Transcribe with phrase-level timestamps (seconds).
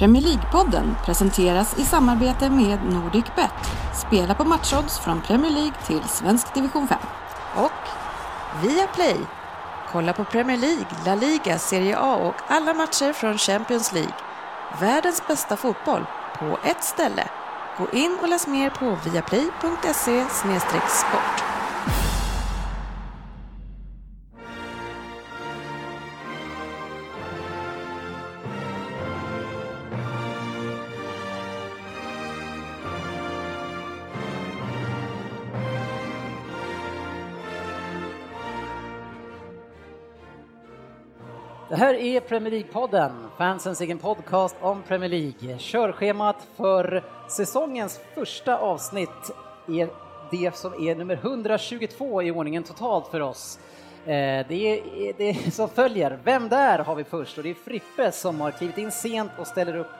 [0.00, 3.50] Premier League-podden presenteras i samarbete med NordicBet.
[4.06, 6.98] Spela på matchodds från Premier League till svensk division 5.
[7.56, 7.82] Och
[8.62, 9.16] Viaplay.
[9.92, 14.14] Kolla på Premier League, La Liga, Serie A och alla matcher från Champions League.
[14.80, 16.06] Världens bästa fotboll
[16.38, 17.24] på ett ställe.
[17.78, 20.24] Gå in och läs mer på viaplay.se
[20.88, 21.49] sport.
[42.16, 45.58] Är Premier League-podden, fansens egen podcast om Premier League.
[45.58, 49.30] Körschemat för säsongens första avsnitt
[49.68, 49.88] är
[50.30, 53.58] det som är nummer 122 i ordningen totalt för oss.
[54.04, 56.18] Eh, det är det som följer.
[56.24, 59.46] Vem där har vi först och det är Frippe som har klivit in sent och
[59.46, 59.90] ställer upp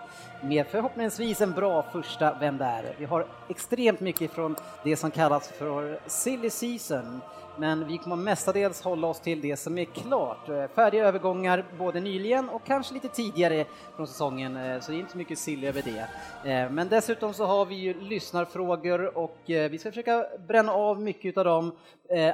[0.43, 2.95] med förhoppningsvis en bra första Vem där?
[2.99, 7.21] Vi har extremt mycket från det som kallas för silly season
[7.61, 10.49] men vi kommer mestadels hålla oss till det som är klart.
[10.49, 13.65] Eh, färdiga övergångar både nyligen och kanske lite tidigare
[13.97, 16.09] från säsongen, eh, så det är inte så mycket sill över det.
[16.51, 21.37] Eh, men dessutom så har vi ju lyssnarfrågor och vi ska försöka bränna av mycket
[21.37, 21.73] av dem.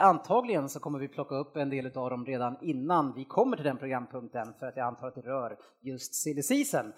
[0.00, 3.64] Antagligen så kommer vi plocka upp en del av dem redan innan vi kommer till
[3.64, 6.92] den programpunkten för att jag antar att det rör just silly season.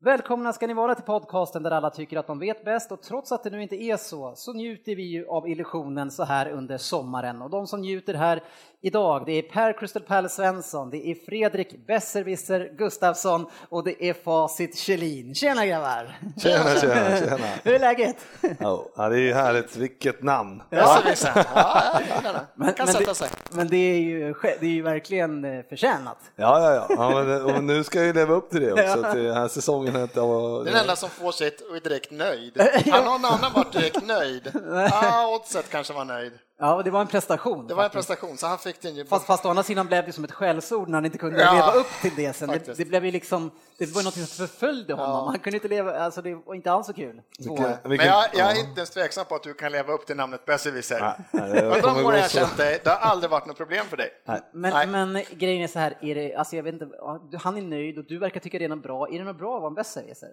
[0.00, 3.32] Välkomna ska ni vara till podcasten där alla tycker att de vet bäst och trots
[3.32, 6.78] att det nu inte är så, så njuter vi ju av illusionen så här under
[6.78, 7.42] sommaren.
[7.42, 8.42] Och de som njuter här
[8.80, 14.14] idag, det är Per Crystal Palace Svensson, det är Fredrik Besserwisser Gustafsson och det är
[14.14, 15.34] Facit Kjellin.
[15.34, 16.18] Tjena grabbar!
[16.42, 17.46] Tjena, tjena, tjena!
[17.64, 18.16] Hur är läget?
[18.60, 20.62] Ja, det är ju härligt, vilket namn!
[20.70, 23.28] Besserwisser, ja, ja, men, kan sätta det, sig.
[23.50, 26.18] Men det är ju, det är ju verkligen eh, förtjänat.
[26.36, 29.02] Ja, ja, ja, ja men, och nu ska jag ju leva upp till det också,
[29.12, 30.08] till den här säsongen.
[30.14, 32.60] Och, Den enda som får sitt och är direkt nöjd.
[32.92, 34.52] Har någon annan varit direkt nöjd?
[34.90, 36.32] Ja, Oddset kanske var nöjd.
[36.60, 37.66] Ja, det var en prestation.
[37.66, 39.04] Det var en prestation, så han fick den ju.
[39.04, 41.52] Fast, fast å andra sidan blev det som ett skällsord när han inte kunde Ja,
[41.52, 42.48] leva upp till det sen.
[42.48, 45.26] Det, det blev ju liksom, det var något som förföljde honom.
[45.28, 47.22] Han kunde inte leva, alltså det var inte alls så kul.
[47.38, 48.60] Så, Vilken- Men jag, jag är ja.
[48.60, 51.14] inte ens tveksam på att du kan leva upp till namnet Besserwisser.
[51.32, 54.10] Under de åren jag känt dig, det har aldrig varit något problem för dig.
[54.24, 54.40] Nej.
[54.52, 54.86] men, Nej.
[54.86, 57.98] men grejen är så här, är det, alltså jag vet inte, ja, han är nöjd
[57.98, 59.08] och du verkar tycka det är något bra.
[59.08, 60.28] Är det något bra att vara en besserwisser?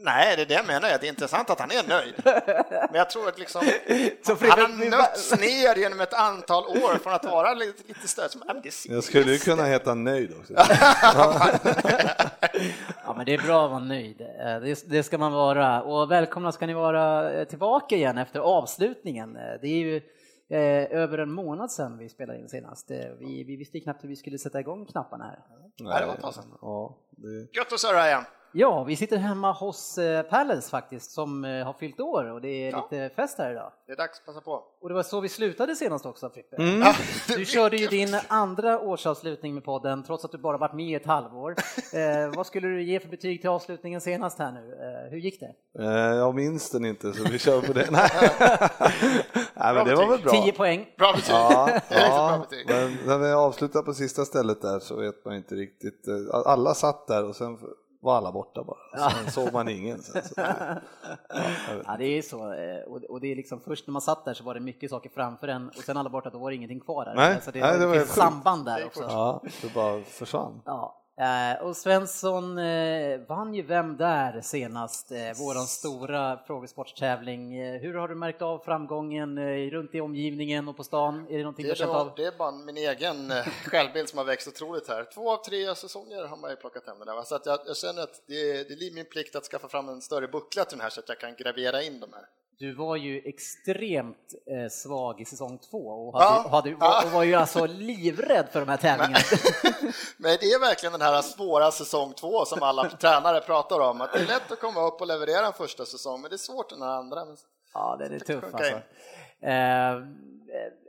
[0.00, 2.14] Nej, det är det jag menar, det är intressant att han är nöjd.
[2.90, 3.62] Men jag tror att liksom,
[4.22, 8.30] Så han har nötts ner genom ett antal år från att vara lite, lite stöd.
[8.88, 10.54] Jag skulle ju kunna heta Nöjd också.
[13.04, 14.20] Ja, men det är bra att vara nöjd.
[14.20, 15.82] Eh, Det, det ska man vara.
[15.82, 19.36] Och välkomna ska ni vara eh, tillbaka igen efter avslutningen.
[19.36, 20.00] Eh, Det är ju
[20.90, 22.90] över en månad sedan vi spelade in senast.
[23.20, 25.38] Vi, vi visste knappt hur vi skulle sätta igång knapparna här.
[25.80, 26.44] Nej, det var ett tag sedan.
[26.60, 28.24] Ja, det, Gött att surra igen.
[28.54, 32.48] Ja, vi sitter hemma hos eh, Palace faktiskt som eh, har fyllt år och det
[32.48, 32.88] är Ja.
[32.90, 33.72] lite fest här idag.
[33.86, 34.64] Det är dags passa på.
[34.80, 36.56] Och det var så vi slutade senast också Frippe.
[36.62, 36.94] Ja,
[37.36, 40.94] Du körde ju din andra årsavslutning med podden trots att du bara varit med i
[40.94, 41.54] ett halvår.
[41.94, 44.58] Eh, vad skulle du ge för betyg till avslutningen senast här nu?
[44.60, 45.54] Eh, hur gick det?
[45.84, 47.88] eh, jag minns den inte så vi kör på det.
[47.90, 48.08] Nej,
[49.54, 50.32] Nej men det var väl bra.
[50.32, 50.86] 10 poäng.
[50.98, 51.34] Bra betyg.
[51.34, 52.66] Ja, ja, betyg.
[52.68, 56.08] men när vi avslutar på sista stället där så vet man inte riktigt.
[56.08, 56.14] eh,
[56.46, 57.58] Alla satt där och sen
[58.02, 59.10] var alla borta bara.
[59.10, 60.02] Sen såg man ingen.
[60.02, 60.34] Sen, så,
[61.86, 62.52] ja, det är så.
[62.52, 65.10] eh, Och det är liksom först när man satt där så var det mycket saker
[65.10, 67.14] framför en och sen alla borta, då var det ingenting kvar där.
[67.14, 68.08] Nej, så det, nej, det var sjukt.
[68.10, 69.02] samband där också.
[69.02, 70.62] ja, det bara försvann.
[70.64, 71.01] Ja.
[71.20, 77.58] Eh, Och Svensson eh, vann ju Vem där senast, eh, våran stora frågesportstävling.
[77.58, 81.26] Eh, Hur har du märkt av framgången eh, runt i omgivningen och på stan?
[81.30, 82.12] Är det någonting Det du har är, känt då, av?
[82.16, 83.30] det är bara min egen
[83.66, 85.04] självbild som har växt otroligt här.
[85.14, 87.22] Två av tre säsonger har man ju plockat hem det där.
[87.22, 90.28] Så jag, jag känner att det det är min plikt att skaffa fram en större
[90.28, 92.26] buckla till den här så att jag kan gravera in de här.
[92.58, 96.28] Du var ju extremt eh, svag i säsong två och, Ja.
[96.28, 97.02] hade, och, hade, Ja.
[97.06, 99.18] och var ju alltså livrädd för de här tävlingarna.
[100.16, 104.00] Men det är verkligen den här svåra säsong två som alla tränare pratar om.
[104.00, 106.38] Att det är lätt att komma upp och leverera en första säsong, men det är
[106.38, 107.24] svårt den här andra.
[107.24, 107.36] Men
[107.74, 108.80] Ja, den är tuff alltså.
[109.40, 109.94] Eh,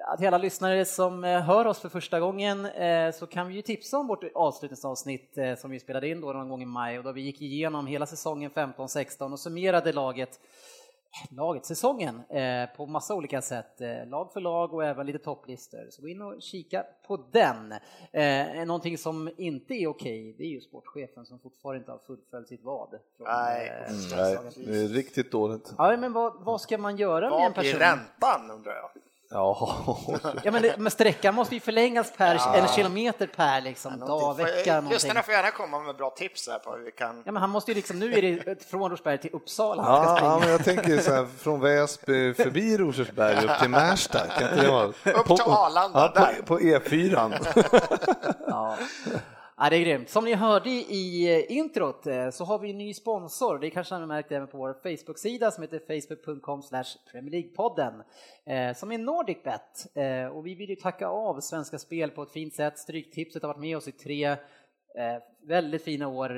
[0.07, 3.61] att hela lyssnare som eh, hör oss för första gången eh, så kan vi ju
[3.61, 7.03] tipsa om vårt avslutningsavsnitt eh, som vi spelade in då någon gång i maj och
[7.03, 10.39] då vi gick igenom hela säsongen 15-16 och summerade laget
[11.31, 15.87] laget, säsongen, eh, på massa olika sätt, eh, lag för lag och även lite topplistor.
[15.89, 17.73] Så gå in och kika på den.
[18.11, 22.47] Eh, någonting som inte är okej, det är ju sportchefen som fortfarande inte har fullföljt
[22.47, 22.89] sitt vad.
[23.17, 23.67] Från, Nej.
[23.67, 25.73] eh, Mm, nej, det är riktigt dåligt.
[25.77, 27.79] Ja, men vad, vad ska man göra med en vad är person?
[27.79, 28.89] räntan undrar jag?
[29.33, 29.77] Ja,
[30.43, 34.81] Ja, men, det, men sträckan måste ju förlängas per en kilometer per liksom, dag, vecka.
[34.89, 37.21] Lyssnarna får gärna komma med bra tips här på hur vi kan...
[37.25, 40.39] Ja, men han måste ju liksom, nu är det från Rosberg till Uppsala ja, ja
[40.39, 44.71] men jag tänker så här, från Väsby förbi Rosersberg upp till Märsta, kan inte det
[44.71, 44.85] vara?
[44.87, 46.41] Upp till Arlanda, ja, där.
[46.41, 47.31] på, på E4.
[48.47, 48.77] Ja.
[49.57, 50.09] Ja, det är grymt.
[50.09, 53.59] Som ni hörde i eh, introt eh, så har vi en ny sponsor.
[53.59, 56.61] Det kanske ni märkt även på vår Facebook-sida som heter facebook.com
[57.13, 58.03] League-podden
[58.45, 59.85] eh, som är NordicBet.
[60.33, 62.77] Och vi vill ju tacka av Svenska Spel på ett fint sätt.
[62.77, 64.35] Stryktipset har varit med oss i tre
[65.47, 66.29] väldigt fina år.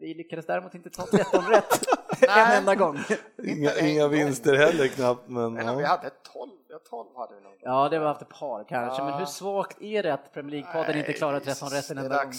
[0.00, 1.80] Vi lyckades däremot inte ta 13 rätt
[2.28, 2.98] en enda gång.
[3.44, 5.88] Inga, inga vinster heller knappt, men Men vi ja.
[5.88, 7.52] hade 12, ja 12 hade vi nog.
[7.60, 9.18] Ja, det var haft ett par kanske, men Ja.
[9.18, 12.32] hur svagt är det att Premier League-podden inte klarar 13 rätt en är enda gång?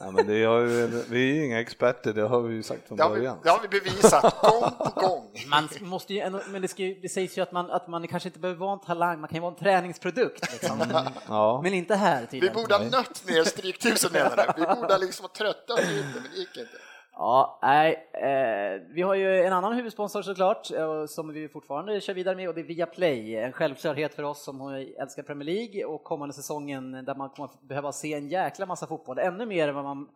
[0.00, 2.88] ja men det har ju, vi är ju inga experter, det har vi ju sagt
[2.88, 3.38] från Det har, vi, början.
[3.42, 5.30] det har vi bevisat gång på gång.
[5.46, 8.08] Man måste ju ändå, men det, ska ju, det sägs ju att man, att man
[8.08, 10.52] kanske inte behöver vara en talang, man kan ju vara en träningsprodukt.
[10.52, 10.84] Liksom.
[11.28, 11.60] Ja.
[11.62, 12.54] Men inte här Vi tydligen.
[12.54, 14.60] borde ha nött ner Stryktusen menar du.
[14.60, 16.70] Vi borde ha liksom tröttat det, men det gick inte.
[17.14, 22.14] Ja, nej, eh, vi har ju en annan huvudsponsor såklart, eh, som vi fortfarande kör
[22.14, 23.36] vidare med och det är Viaplay.
[23.36, 24.60] En självklarhet för oss som
[24.98, 29.18] älskar Premier League och kommande säsongen där man kommer behöva se en jäkla massa fotboll,
[29.18, 30.08] ännu mer än vad man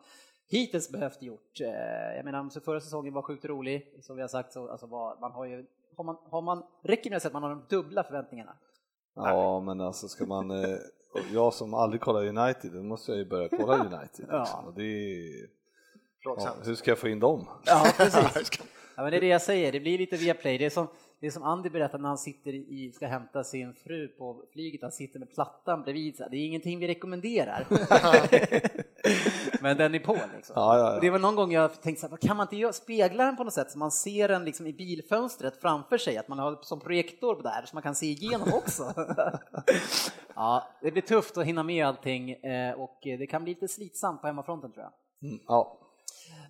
[0.49, 1.61] hittills behövt gjort.
[1.61, 4.87] Eh, Jag menar, så förra säsongen var sjukt rolig, som vi har sagt, så alltså,
[4.87, 5.67] var, man har ju
[5.97, 8.57] har man, har man, räcker med att säga att man har de dubbla förväntningarna.
[9.15, 10.79] Ja, men alltså ska man, eh,
[11.33, 14.27] jag som aldrig kollar United, då måste jag ju börja kolla United.
[14.29, 14.39] Ja.
[14.39, 14.65] Liksom.
[14.65, 15.56] Och det är,
[16.39, 17.49] ja, hur ska jag få in dem?
[17.65, 18.51] Ja, precis.
[18.97, 20.59] Ja, men det är det jag säger, det blir lite Viaplay.
[20.59, 20.87] Det är som,
[21.21, 24.83] det är som Andy berättade när han sitter i, ska hämta sin fru på flyget,
[24.83, 26.29] han sitter med plattan bredvid sig.
[26.31, 27.67] Det är ingenting vi rekommenderar.
[29.63, 30.53] men den är på liksom.
[30.57, 31.01] Ja, ja, ja.
[31.01, 33.53] Det var någon gång jag tänkte så här, kan man inte spegla den på något
[33.53, 37.43] sätt så man ser den liksom i bilfönstret framför sig, att man har som projektor
[37.43, 38.95] där så man kan se igenom också.
[40.35, 44.21] ja, det blir tufft att hinna med allting eh, och det kan bli lite slitsamt
[44.21, 45.29] på hemmafronten tror jag.
[45.31, 45.86] Mm, ja.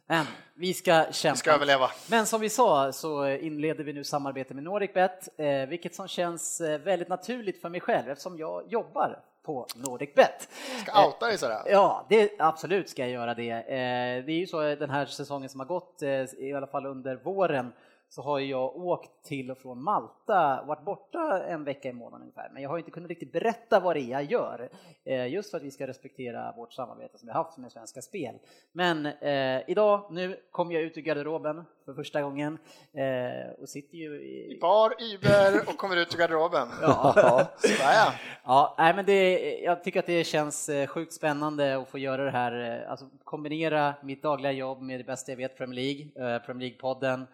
[0.06, 1.34] Men vi ska kämpa.
[1.34, 1.90] Vi ska överleva.
[2.10, 6.60] Men som vi sa så inleder vi nu samarbete med NordicBet, eh, vilket som känns
[6.60, 10.48] eh, väldigt naturligt för mig själv eftersom jag jobbar på NordicBet.
[10.82, 11.62] Ska outa dig sådär.
[11.66, 13.50] Ja, det, absolut ska jag göra det.
[13.50, 16.66] Eh, det är ju så eh, den här säsongen som har gått, eh, i alla
[16.66, 17.72] fall under våren,
[18.08, 22.50] så har jag åkt till och från Malta, varit borta en vecka i månaden ungefär,
[22.52, 24.68] men jag har inte kunnat riktigt berätta vad det är jag gör,
[25.04, 28.02] eh, just för att vi ska respektera vårt samarbete som vi har haft med Svenska
[28.02, 28.34] Spel.
[28.72, 32.58] Men eh, idag, nu kom jag ut ur garderoben för första gången
[32.92, 34.58] eh, och sitter ju i...
[34.60, 36.68] Bar, Uber och kommer ut ur garderoben.
[36.82, 37.48] Ja.
[37.56, 38.12] Sådär ja.
[38.44, 42.24] Ja, nej, men det, jag tycker att det känns eh, sjukt spännande att få göra
[42.24, 46.34] det här, eh, alltså kombinera mitt dagliga jobb med det bästa jag vet, Premier League,
[46.34, 47.26] eh, Premier League-podden.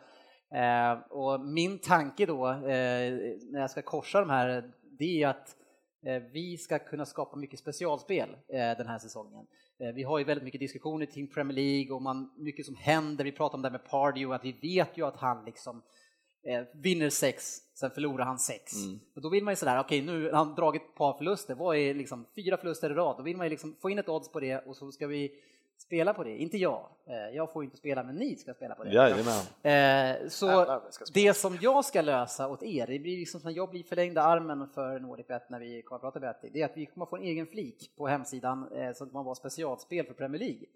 [0.55, 3.13] Eh, Och min tanke då, eh,
[3.51, 5.57] när jag ska korsa de här, det är att
[6.07, 9.47] eh, vi ska kunna skapa mycket specialspel den här säsongen.
[9.95, 13.25] Vi har ju väldigt mycket diskussioner kring Premier League och man, mycket som händer.
[13.25, 15.83] Vi pratar om det här med Pardew, att vi vet ju att han liksom
[16.75, 18.73] vinner sex, sen förlorar han sex.
[19.17, 21.77] Och då vill man ju sådär, okej nu har han dragit ett par förluster, vad
[21.77, 23.17] är liksom fyra förluster i rad?
[23.17, 25.33] Då vill man ju liksom få in ett odds på det och så ska vi
[25.83, 26.37] spela på det.
[26.37, 28.93] Inte jag, eh, jag får inte spela, men ni ska spela på det.
[28.93, 30.23] Jajamän.
[30.23, 30.81] Eh, så
[31.15, 34.69] det som jag ska lösa åt er, det blir liksom som jag blir förlängda armen
[34.75, 37.17] för NordicBet när vi kommer att prata betting, det är att vi kommer att få
[37.17, 40.67] en egen flik på hemsidan som kommer att vara specialspel för Premier League.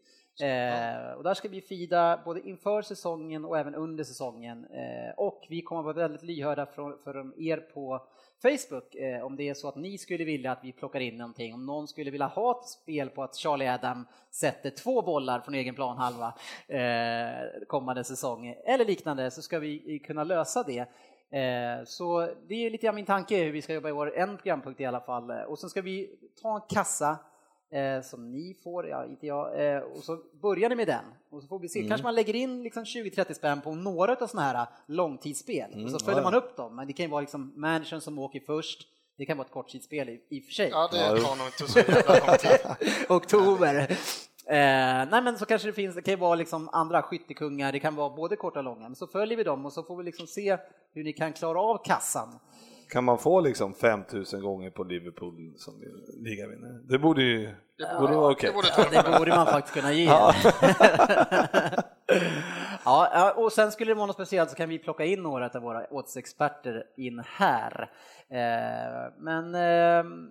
[0.40, 4.64] Eh, och där ska vi fida både inför säsongen och även under säsongen.
[4.64, 8.06] Eh, och vi kommer att vara väldigt lyhörda för, för er på
[8.42, 11.54] Facebook eh, om det är så att ni skulle vilja att vi plockar in någonting,
[11.54, 15.54] om någon skulle vilja ha ett spel på att Charlie Adam sätter två bollar från
[15.54, 16.34] egen planhalva
[16.68, 20.78] eh, kommande säsong eller liknande så ska vi eh, kunna lösa det.
[21.38, 24.36] Eh, så det är lite grann min tanke hur vi ska jobba i vår en
[24.36, 25.30] programpunkt i alla fall.
[25.30, 27.18] Eh, och sen ska vi ta en kassa
[28.02, 29.46] som ni får, ja, inte jag,
[29.92, 31.04] och så börjar ni med den
[31.36, 34.26] och så får vi se, kanske man lägger in liksom 20-30 spänn på några av
[34.26, 35.84] sådana här långtidsspel.
[35.84, 38.18] Och så följer ja, man upp dem, men det kan ju vara liksom managern som
[38.18, 38.86] åker först,
[39.18, 40.68] det kan vara ett korttidsspel i, i och för sig.
[40.68, 42.58] Ja, det tar nog inte så jävla lång tid.
[43.08, 43.98] Oktober.
[44.48, 47.80] Eh, nej men så kanske det finns, det kan ju vara liksom andra skyttekungar, det
[47.80, 50.04] kan vara både korta och långa, men så följer vi dem och så får vi
[50.04, 50.58] liksom se
[50.94, 52.38] hur ni kan klara av kassan.
[52.88, 55.74] Kan man få liksom 5000 gånger på Liverpool som
[56.16, 56.72] ligavinnare?
[56.88, 57.54] Det borde ju
[58.00, 58.48] borde vara okej.
[58.50, 60.04] Det borde Ja, det borde man faktiskt kunna ge.
[62.84, 63.10] Ja.
[63.12, 65.62] ja, och sen skulle det vara något speciellt så kan vi plocka in några av
[65.62, 67.90] våra oddsexperter in här.
[68.28, 70.28] Eh, men ehm,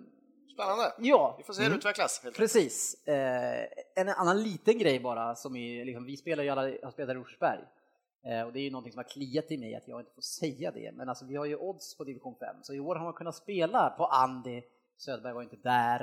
[0.54, 0.92] Spännande.
[0.98, 2.20] ja, Vi får se hur det utvecklas.
[2.22, 2.36] helt enkelt.
[2.36, 3.06] Precis.
[3.08, 7.10] Eh, en annan liten grej bara, som är, liksom, vi spelar ju alla, har spelat
[7.10, 7.60] i Rosersberg.
[8.28, 10.22] Eh, och det är ju någonting som har kliat i mig att jag inte får
[10.22, 13.04] säga det, men alltså vi har ju odds på division 5, så i år har
[13.04, 14.62] man kunnat spela på Andy,
[14.98, 16.00] Söderberg var inte där.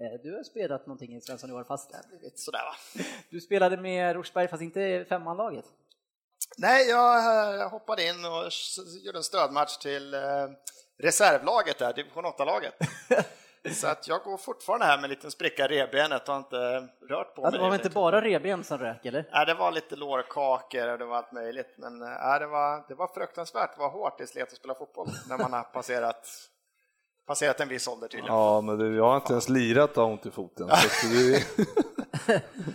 [0.00, 1.92] Eh, du har spelat någonting i Svensson i år fast...
[1.92, 3.02] Det blivit sådär va?
[3.30, 5.64] Du spelade med Rosberg fast inte femmanlaget.
[6.56, 8.50] Nej, jag, hoppade in och
[9.04, 10.20] gjorde en stödmatch till eh,
[10.98, 12.74] reservlaget där, division 8-laget.
[13.74, 16.88] Så att jag går fortfarande här med en liten spricka i revbenet och har inte
[17.08, 17.52] rört på Ja, mig.
[17.52, 19.28] det var väl inte bara revben som rök eller?
[19.32, 22.84] Nej, det var lite lårkakor och det var allt möjligt, men eh, nej, det, var,
[22.88, 26.28] det var fruktansvärt vad hårt det slet att spela fotboll när man har passerat,
[27.26, 28.34] passerat en viss ålder tydligen.
[28.36, 30.68] Ja, men du, jag har inte ens lirat och ont i foten.
[30.68, 31.40] Så du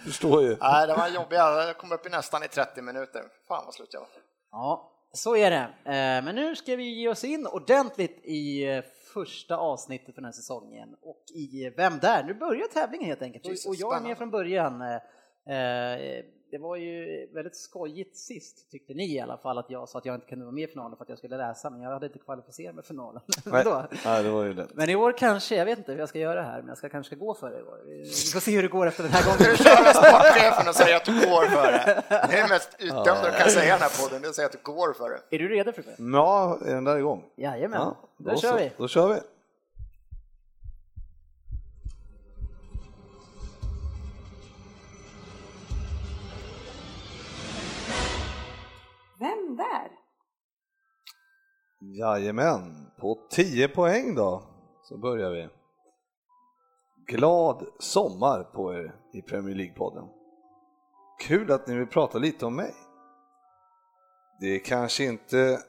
[0.06, 0.58] förstår ju.
[0.62, 1.38] Nej, det var jobbigt.
[1.38, 3.24] Jag kom upp i nästan i 30 minuter.
[3.48, 4.10] Fan vad slut jag var.
[4.52, 5.58] Ja, så är det.
[5.86, 8.84] Eh, Men nu ska vi ge oss in ordentligt i eh,
[9.14, 12.24] första avsnittet för den här säsongen och i Vem där?
[12.24, 14.82] Nu börjar tävlingen helt enkelt och och jag är med från början.
[14.82, 19.90] Eh, eh, Det var ju väldigt skojigt sist tyckte ni i alla fall att jag
[19.90, 21.82] sa att jag inte kunde vara med i finalen för att jag skulle läsa men
[21.82, 23.22] jag hade inte kvalificerat mig för finalen.
[23.46, 23.84] Nej, Då.
[24.06, 24.74] nej, det var ju lätt.
[24.74, 26.90] Men i år kanske, jag vet inte hur jag ska göra här men jag ska
[26.90, 27.80] kanske gå för det i år.
[27.86, 29.58] Vi får se hur det går efter den här Du gången.
[29.58, 32.04] kör med sportchefen och säger att du går för det.
[32.10, 34.36] Det är det mest utdömda du kan säga i den här podden, det är att
[34.36, 35.36] säga att du går för det.
[35.36, 35.92] Är du redo Frippe?
[35.98, 37.24] Ja, är den där igång?
[37.36, 38.58] Jajamän, Ja, då kör så.
[38.58, 38.72] vi.
[38.78, 39.20] Då kör vi.
[51.86, 54.44] Jajamän, på 10 poäng då
[54.84, 55.50] så börjar vi.
[57.08, 60.08] Glad sommar på er i Premier League-podden.
[61.28, 62.74] Kul att ni vill prata lite om mig.
[64.40, 65.60] Det kanske inte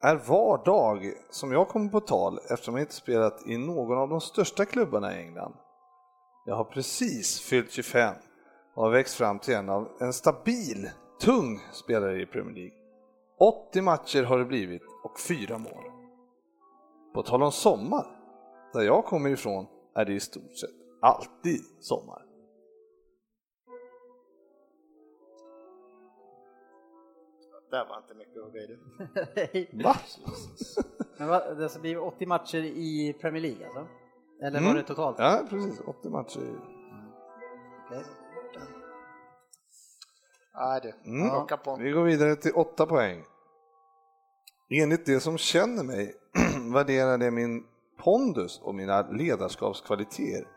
[0.00, 4.08] är var dag som jag kommer på tal eftersom jag inte spelat i någon av
[4.08, 5.54] de största klubbarna i England.
[6.46, 8.14] Jag har precis fyllt 25
[8.74, 10.90] och har växt fram till en av en stabil,
[11.20, 12.82] tung spelare i Premier League.
[13.38, 15.84] 80 matcher har det blivit och fyra mål.
[17.14, 18.06] På tal om sommar,
[18.72, 22.22] där jag kommer ifrån är det i stort sett alltid sommar.
[27.70, 29.82] Det var inte mycket att du.
[29.84, 29.96] Va?
[31.18, 33.86] Men vad, det ska bli 80 matcher i Premier League alltså?
[34.42, 34.74] Eller var Mm.
[34.74, 35.18] det totalt?
[35.18, 35.80] Ja, precis.
[35.86, 36.40] 80 matcher.
[37.86, 38.04] Okej.
[40.54, 41.46] Nej du, Mm.
[41.64, 41.76] på.
[41.76, 43.24] Vi går vidare till 8 poäng.
[44.74, 46.14] Enligt det som känner mig
[46.72, 47.64] värderar det min
[48.04, 50.48] pondus och mina ledarskapskvaliteter.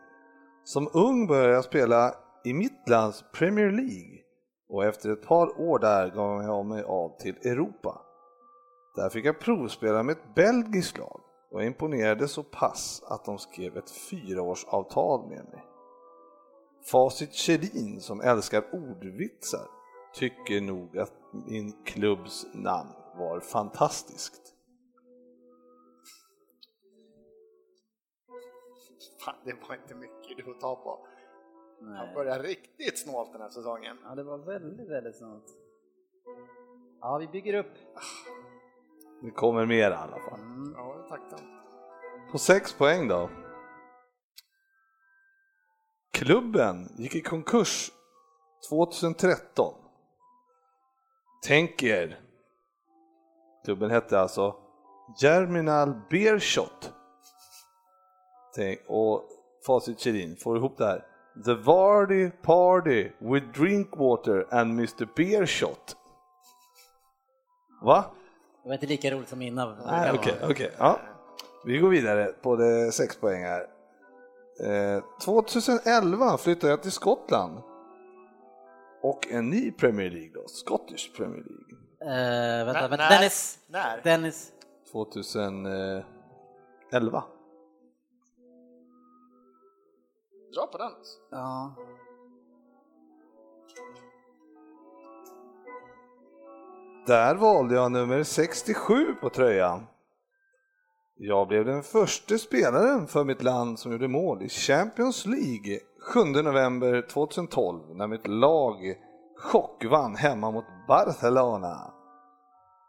[0.63, 4.19] Som ung började jag spela i mitt lands Premier League
[4.69, 8.01] och efter ett par år där gav jag mig av till Europa.
[8.95, 13.37] Där fick jag provspela med ett belgiskt lag och jag imponerade så pass att de
[13.37, 15.63] skrev ett fyraårsavtal med mig.
[16.91, 19.67] Facit Kjellin som älskar ordvitsar
[20.13, 21.13] tycker nog att
[21.47, 24.41] min klubbs namn var fantastiskt.
[29.25, 31.07] Fan, det var inte mycket du att ta på.
[31.79, 32.15] Han Nej.
[32.15, 33.97] börjar riktigt snålt den här säsongen.
[34.03, 35.49] Ja, det var väldigt, väldigt snabbt.
[37.01, 37.73] Ja, vi bygger upp.
[39.21, 40.39] Det kommer mer i alla fall.
[40.75, 41.61] Ja, tacksamt.
[42.31, 43.29] På 6 poäng då.
[46.13, 47.91] Klubben gick i konkurs
[48.69, 49.73] 2013.
[51.47, 52.24] Tänk er.
[53.65, 54.55] Klubben hette alltså
[55.21, 56.93] Germinal Beer Shot.
[58.55, 59.23] Tänk, och
[59.65, 61.05] Facit Kjellin får ihop det här.
[61.45, 65.97] The Vardy Party with Drinkwater and Mr Beer Shot.
[67.81, 68.05] Va?
[68.63, 69.77] Det var inte lika roligt som innan.
[69.85, 70.71] Nej, okej, okej.
[70.77, 70.99] Ja.
[71.65, 73.67] Vi går vidare på det sex poäng här.
[74.63, 77.61] Eh, 2011 flyttade jag till Skottland.
[79.01, 81.84] Och en ny Premier League då, Scottish Premier League.
[82.05, 82.97] Eh, vänta, vänta.
[82.97, 83.09] när?
[83.09, 83.59] Dennis.
[83.67, 84.01] När?
[84.03, 84.51] Dennis.
[84.91, 86.03] 2011.
[90.55, 90.91] Dra på den.
[91.31, 91.75] Ja.
[97.07, 99.87] Där valde jag nummer 67 på tröjan.
[101.17, 105.79] Jag blev den första spelaren för mitt land som gjorde mål i Champions League
[106.13, 108.95] 7 november 2012 när mitt lag
[109.37, 111.94] chockvann hemma mot Barcelona.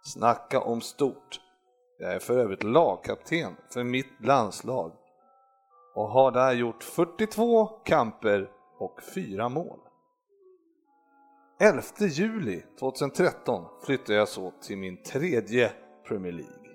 [0.06, 1.40] Snacka om stort.
[1.98, 4.92] Jag är för övrigt lagkapten för mitt landslag
[5.94, 9.78] och har där gjort 42 kamper och 4 mål.
[11.60, 15.72] 11 juli 2013 flyttade jag så till min tredje
[16.08, 16.70] Premier League,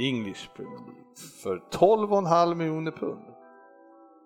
[0.00, 3.24] English Premier League, för 12,5 miljoner pund.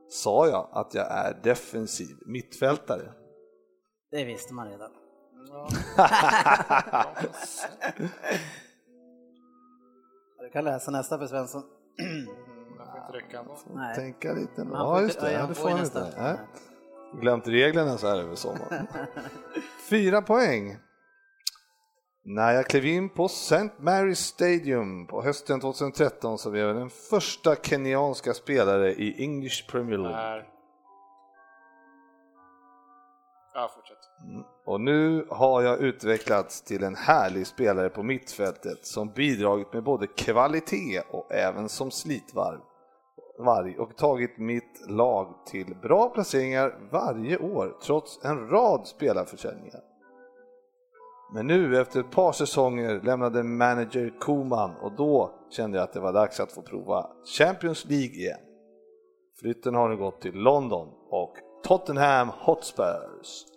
[0.09, 3.13] Sa jag att jag är defensiv mittfältare?
[4.11, 5.06] Det visste man redan.
[10.41, 11.63] Du kan läsa nästa för Svensson.
[13.75, 13.95] Nej.
[13.95, 14.65] Tänka lite.
[14.65, 15.33] får Ja, just det.
[15.33, 16.15] ja, det får han inte.
[16.19, 16.37] Nej.
[17.21, 18.87] Glömt reglerna så här över sommaren.
[19.91, 20.77] Fyra poäng.
[22.25, 23.71] När jag klev in på St.
[23.79, 29.99] Mary's Stadium på hösten 2013 så blev jag den första kenyanska spelare i English Premier
[29.99, 30.45] League.
[33.55, 33.99] Ja, fortsätt.
[34.67, 40.07] Och nu har jag utvecklats till en härlig spelare på mittfältet som bidragit med både
[40.07, 42.61] kvalitet och även som slitvarv
[43.39, 49.81] varg och tagit mitt lag till bra placeringar varje år trots en rad spelarförsäljningar.
[51.35, 56.01] Men nu efter ett par säsonger lämnade manager Koman och då kände jag att det
[56.01, 57.07] var dags att få prova
[57.39, 58.41] Champions League igen.
[59.41, 63.56] Flytten har nu gått till London och Tottenham Hotspurs.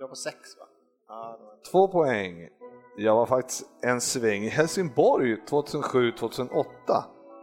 [0.00, 0.64] Du var på sex va?
[1.08, 1.70] Ja, var...
[1.70, 2.48] Två poäng.
[2.96, 6.64] Jag var faktiskt en sväng i Helsingborg 2007-2008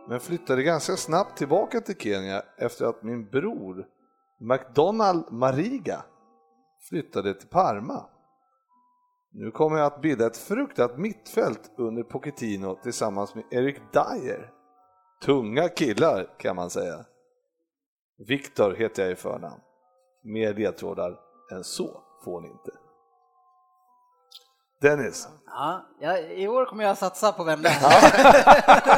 [0.10, 3.88] men flyttade ganska snabbt tillbaka till Kenya efter att min bror
[4.40, 6.06] McDonald Mariga
[6.90, 8.10] flyttade till Parma.
[9.32, 14.52] Nu kommer jag att bilda ett fruktat mittfält under Pochettino tillsammans med Eric Dyer.
[15.26, 17.06] Tunga killar kan man säga.
[18.28, 19.62] Viktor heter jag i förnamn.
[20.24, 21.20] Mer ledtrådar
[21.52, 22.72] än så får ni inte.
[24.82, 27.82] Dennis, Ja, ja, I år kommer jag satsa på vem det är.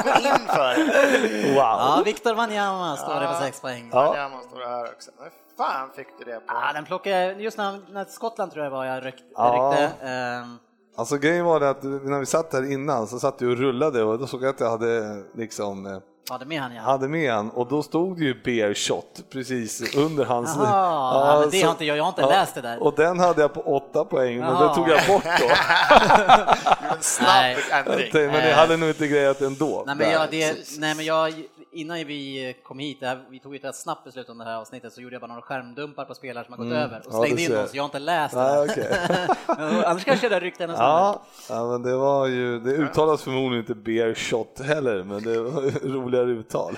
[0.03, 1.47] Gå in för det!
[1.49, 1.55] wow!
[1.57, 3.89] Ja, Viktor Wanyama står det på sex poäng.
[3.93, 4.17] Ja.
[4.17, 4.29] Ja.
[4.29, 5.11] man står här också.
[5.19, 6.43] Men fan fick du det på?
[6.47, 9.71] Ja, den plockade jag, just när, när Skottland tror jag var jag ryck, Ja.
[9.71, 10.05] ryckte.
[10.05, 10.57] Ehm,
[10.97, 14.03] Alltså grejen var det att när vi satt här innan så satt du och rullade
[14.03, 15.97] och då såg jag att jag hade liksom eh,
[16.33, 16.81] hade med han ja.
[16.81, 20.55] hade med han och då stod det ju bear shot precis under hans...
[20.57, 22.83] Jaha, ja, men det har inte jag- jag har inte läst det där.
[22.83, 24.67] Och den hade jag på åtta poäng, men Jaha.
[24.67, 25.49] det tog jag bort då.
[26.99, 27.57] En snabb Nej.
[27.71, 28.09] ändring.
[28.13, 29.83] men det hade nog inte grejat ändå.
[29.87, 31.33] Nej men, jag, det, nej men jag,
[31.71, 34.55] innan vi kom hit, det här, vi tog ett rätt snabbt beslut om det här
[34.55, 37.21] avsnittet, så gjorde jag bara några skärmdumpar på spelare som har gått över och Mm.
[37.21, 38.39] Ja, slängde du in dem, så jag har inte läst det.
[38.43, 38.71] Nej, där.
[38.71, 39.83] okej.
[39.85, 43.21] Annars kanske jag hade ryckt en och Ja, ja, men det var ju, det uttalas
[43.23, 46.77] förmodligen inte bear shot heller, men det var ju roligare uttal.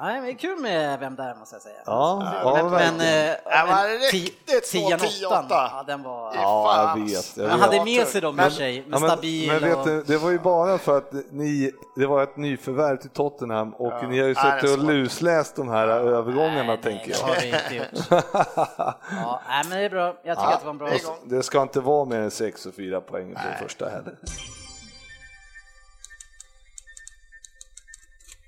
[0.00, 1.74] Nej, men det är kul med vem där måste jag säga.
[1.86, 3.00] Ja, ja, men, men, verkligen.
[3.30, 5.26] eh, Ja, men men riktigt svår tian, 10-8.
[5.26, 6.34] åttan, ja den var...
[6.34, 7.36] Ja, jag vet.
[7.36, 7.60] Jag vet.
[7.60, 9.86] hade med sig dem i och Men- sig, med Ja, men, stabil men vet och...
[9.86, 13.92] du, det var ju bara för att ni, det var ett nyförvärv till Tottenham och
[13.92, 14.08] Ja.
[14.08, 17.28] ni har ju Ja, suttit och lusläst de här övergångarna nej, tänker nej, jag.
[17.28, 18.24] det har vi inte gjort.
[19.10, 20.06] Ja, nej, men det är bra.
[20.24, 20.88] Jag tycker Ja, att det var en bra...
[21.24, 24.14] det ska inte vara mer än 6 och 4 poäng på den första heller.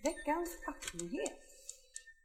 [0.05, 1.41] Veckans appnyhet.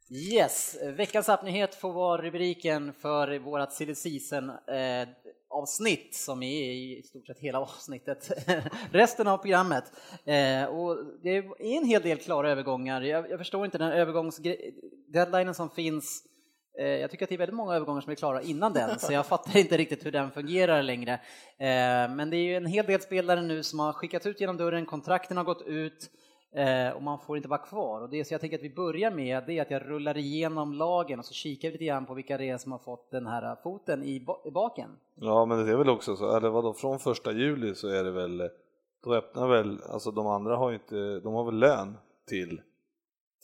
[0.09, 5.07] Yes, veckans appnyhet får vara rubriken för vårat silly season eh,
[5.49, 8.31] avsnitt som är i stort sett hela avsnittet,
[8.91, 9.83] resten av programmet.
[10.25, 13.01] Eh, och det är en hel del klara övergångar.
[13.01, 16.23] Jag, jag förstår inte den övergångsdeadlinen som finns.
[16.79, 19.13] Eh, jag tycker att det är väldigt många övergångar som är klara innan den, så
[19.13, 21.13] jag fattar inte riktigt hur den fungerar längre.
[21.13, 24.57] Eh, men det är ju en hel del spelare nu som har skickats ut genom
[24.57, 26.09] dörren, kontrakten har gått ut.
[26.51, 28.01] Eh, och man får inte vara kvar.
[28.01, 30.73] Och det så jag tänker att vi börjar med det är att jag rullar igenom
[30.73, 33.27] lagen och så kikar vi lite grann på vilka det är som har fått den
[33.27, 34.89] här foten i, ba- i baken.
[35.15, 38.11] Ja, men det är väl också så, eller vadå, från första juli så är det
[38.11, 38.49] väl,
[39.03, 42.61] då öppnar väl, alltså de andra har ju inte, de har väl lön till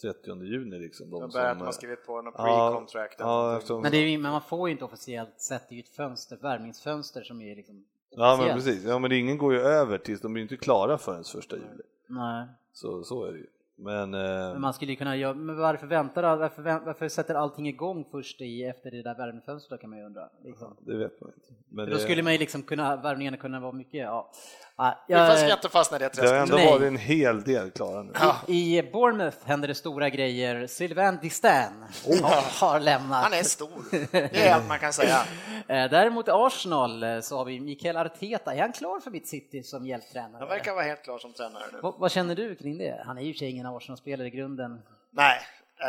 [0.02, 1.10] 30 juni liksom.
[1.10, 3.16] De De börjar att som, de har skrivit på någon Ja, pre-contract.
[3.22, 5.74] eller ja, eftersom- Men, det är, ju- men man får ju inte officiellt sett, det
[5.74, 7.86] är ju ett fönster, ett värvningsfönster som är liksom
[8.16, 11.24] Ja men precis, ja men ingen går ju över tills de blir inte klara förrän
[11.24, 11.84] första juli.
[12.08, 12.48] Nej.
[12.74, 13.48] Så, så är det ju.
[13.76, 18.06] Men, eh, Men man skulle kunna göra, men varför väntar varför, varför sätter allting igång
[18.12, 20.30] först i, efter det där värvningsfönstret då kan man ju undra.
[20.44, 20.78] Liksom.
[20.80, 21.54] det vet man inte.
[21.70, 24.32] Men Då det, skulle man ju liksom kunna, värvningarna kunna vara mycket, ja.
[24.78, 26.42] Ja Vi jag- ska inte fastna i det det har träsket.
[26.42, 26.72] ändå Nej.
[26.72, 28.14] varit en hel del klara nu.
[28.48, 30.68] I Bournemouth händer det stora grejer.
[30.68, 31.52] Sylvain Distin
[32.60, 33.24] har lämnat.
[33.24, 35.18] Han är stor, det är allt man kan säga.
[35.68, 38.54] Eh, Däremot i Arsenal eh, så har vi Mikael Arteta.
[38.54, 40.46] Är han klar för mitt City som Han hjälptränare?
[40.46, 41.80] verkar vara helt klar som tränare nu.
[41.82, 43.04] Vad, vad känner du kring det?
[43.06, 44.82] Han är ju i ingen Arsenal-spelare i grunden.
[45.12, 45.40] Nej,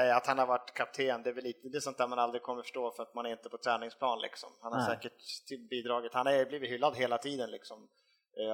[0.09, 2.19] eh, att han har varit kapten, det är väl lite, det är sånt där man
[2.19, 4.51] aldrig kommer förstå för att man är inte på träningsplan liksom.
[4.63, 4.89] Han har Nej.
[4.97, 7.79] säkert bidragit, han har blivit hyllad hela tiden liksom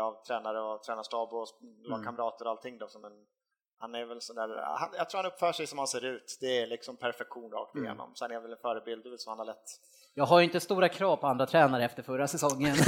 [0.00, 1.46] av tränare och tränarstab och
[1.88, 3.12] lagkamrater och allting då som en
[3.82, 6.38] han är väl sådär, han, jag tror han uppför sig som han ser ut.
[6.40, 8.14] Det är liksom perfektion rakt igenom.
[8.14, 9.64] Sen är han väl en förebild, det så han har lätt.
[10.14, 12.76] Jag har ju inte stora krav på andra tränare efter förra säsongen.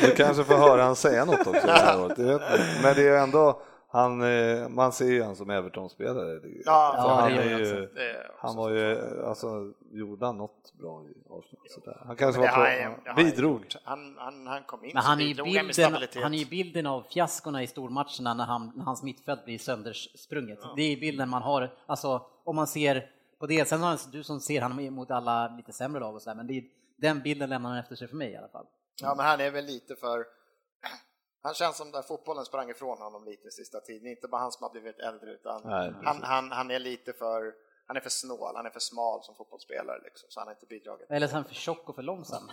[0.00, 2.58] Du kanske får höra han säga något också det här året, det vet man.
[2.82, 6.40] Men det är ändå, Han, eh, man ser ju han som Everton-spelare.
[6.44, 11.04] Ja, Ja, han, det är ju, Det han var ju, alltså, gjorde han något bra
[11.04, 11.66] i Arsenal?
[11.68, 12.02] Sådär.
[12.06, 13.66] Han kanske var på, han- bidrog.
[13.84, 17.62] Han, han, han kom in Men han är, bilden, han är ju bilden av fiaskorna
[17.62, 20.58] i stormatcherna när, han, när hans mittfält blir söndersprunget.
[20.76, 24.40] Det är bilden man har, alltså om man ser på det, sen har du som
[24.40, 26.64] ser han mot alla lite sämre lag och sådär, men det är,
[26.96, 28.66] den bilden lämnar han efter sig för mig i alla fall.
[29.02, 30.24] Ja, men han är väl lite för...
[31.48, 34.06] Han känns som där fotbollen sprang ifrån honom lite sista tiden.
[34.08, 37.54] Inte bara han som har blivit äldre, utan Nej, han, han, han är lite för...
[37.86, 40.66] Han är för snål, han är för smal som fotbollsspelare, liksom, så han har inte
[40.66, 41.10] bidragit.
[41.10, 42.50] Eller så är han för tjock och för långsam.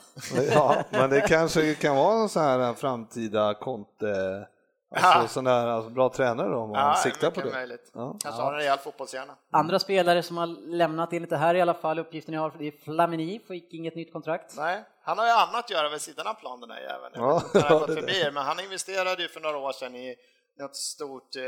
[0.52, 4.48] Ja, men det kanske kan vara en sån här en framtida Conte,
[4.96, 5.28] alltså Ja.
[5.28, 7.52] sån där alltså, bra tränare då, om man siktar på det.
[7.52, 7.92] möjligt.
[7.94, 8.16] Ja.
[8.20, 9.36] Kanske har en rejäl fotbollshjärna.
[9.52, 12.68] Andra spelare som har lämnat enligt det här i alla fall, uppgiften jag har, det
[12.68, 14.54] är Flamini, fick inget nytt kontrakt.
[14.58, 17.12] Nej, han har ju annat att göra vid sidan av plan den här jäveln.
[17.16, 19.72] Jag Ja, vet inte ja, det- förbi er, men han investerade ju för några år
[19.72, 20.16] sedan i
[20.60, 21.42] något stort eh,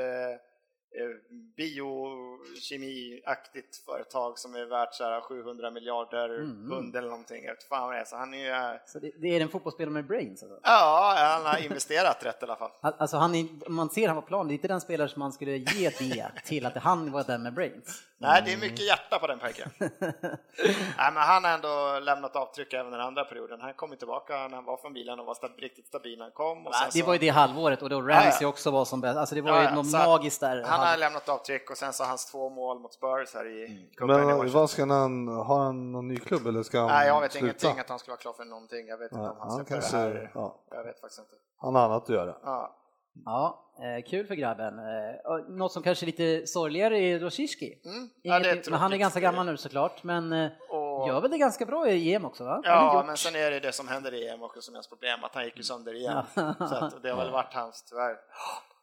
[1.57, 6.69] biokemiaktigt företag som är värt så här 700 miljarder Mm.
[6.69, 7.43] pund eller någonting.
[7.43, 8.05] Jag vet fan vad det är.
[8.05, 10.43] Så han är ju, eh, Så det, det är en fotbollsspelare med brains.
[10.43, 10.59] Alltså.
[10.63, 12.71] ja, han har investerat rätt i alla fall.
[12.81, 15.33] Alltså han är, man ser han på plan, det är inte den spelare som man
[15.33, 18.03] skulle ge det till att han var den med brains.
[18.19, 19.69] Nej, det är mycket hjärta på den pojken.
[19.79, 23.61] Nej, men han har ändå lämnat avtryck även den andra perioden.
[23.61, 26.31] Han kom tillbaka när han var från bilen och var sta- riktigt stabil när han
[26.31, 26.67] kom.
[26.67, 28.47] Och sen Det så- var ju det halvåret och då Ramsey Ja, ja.
[28.47, 29.17] också var som bäst.
[29.17, 30.63] Alltså det var Ja, ju ja, något så magiskt där.
[30.63, 34.15] Han har lämnat avtryck och sen så hans två mål mot Spurs här i cupen
[34.15, 34.45] i Men år.
[34.45, 37.45] vad ska han, har han någon ny klubb eller ska han Nej, jag vet sluta?
[37.45, 38.87] ingenting att han skulle vara klar för någonting.
[38.87, 40.31] Jag vet inte Ja, om han han släpper kanske, det här.
[40.33, 41.31] ja, Jag vet faktiskt inte.
[41.61, 42.35] han har annat att göra.
[42.43, 43.63] Ja.
[43.83, 44.79] Eh, kul för grabben.
[44.79, 47.81] Eh, något som kanske är lite sorgligare är Rosicki.
[47.85, 48.09] Mm.
[48.21, 51.65] Ja, är han är ganska gammal nu såklart, men eh, Och- gör väl det ganska
[51.65, 52.61] bra i EM också va?
[52.63, 55.23] Ja, men sen är det det som händer i EM också som är hans problem,
[55.23, 56.23] att han gick ju sönder igen.
[56.69, 58.15] Så att det har väl varit hans, tyvärr,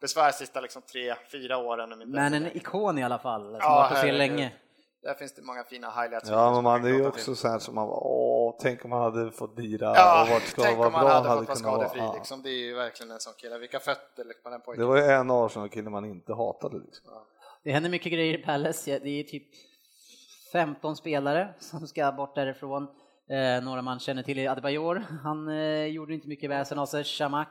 [0.01, 2.03] besvär sista liksom tre, fyra åren.
[2.11, 4.17] Men en ikon i alla fall, som Ja, har varit herregud.
[4.17, 4.51] länge.
[5.03, 6.29] Där finns det många fina highlights.
[6.29, 7.99] Ja, men man, det är ju också så här som man bara,
[8.59, 11.45] tänk om han hade fått lira Ja, och varit skadad, tänk om han hade hade
[11.45, 11.89] fått vara vara.
[11.89, 11.99] skadefri.
[11.99, 12.13] Ja.
[12.13, 12.41] Liksom.
[12.41, 13.57] Det är ju verkligen en sån kille.
[13.57, 14.81] Vilka fötter på den pojken.
[14.81, 17.13] Det var ju en Arsenal-kille man inte hatade liksom.
[17.63, 18.99] Det händer mycket grejer i Palace.
[18.99, 19.47] Det är typ
[20.51, 22.87] 15 spelare som ska bort därifrån.
[23.29, 25.05] Eh, några man känner till är Adebayor.
[25.23, 27.03] Han eh, gjorde inte mycket väsen av sig.
[27.03, 27.49] Shamak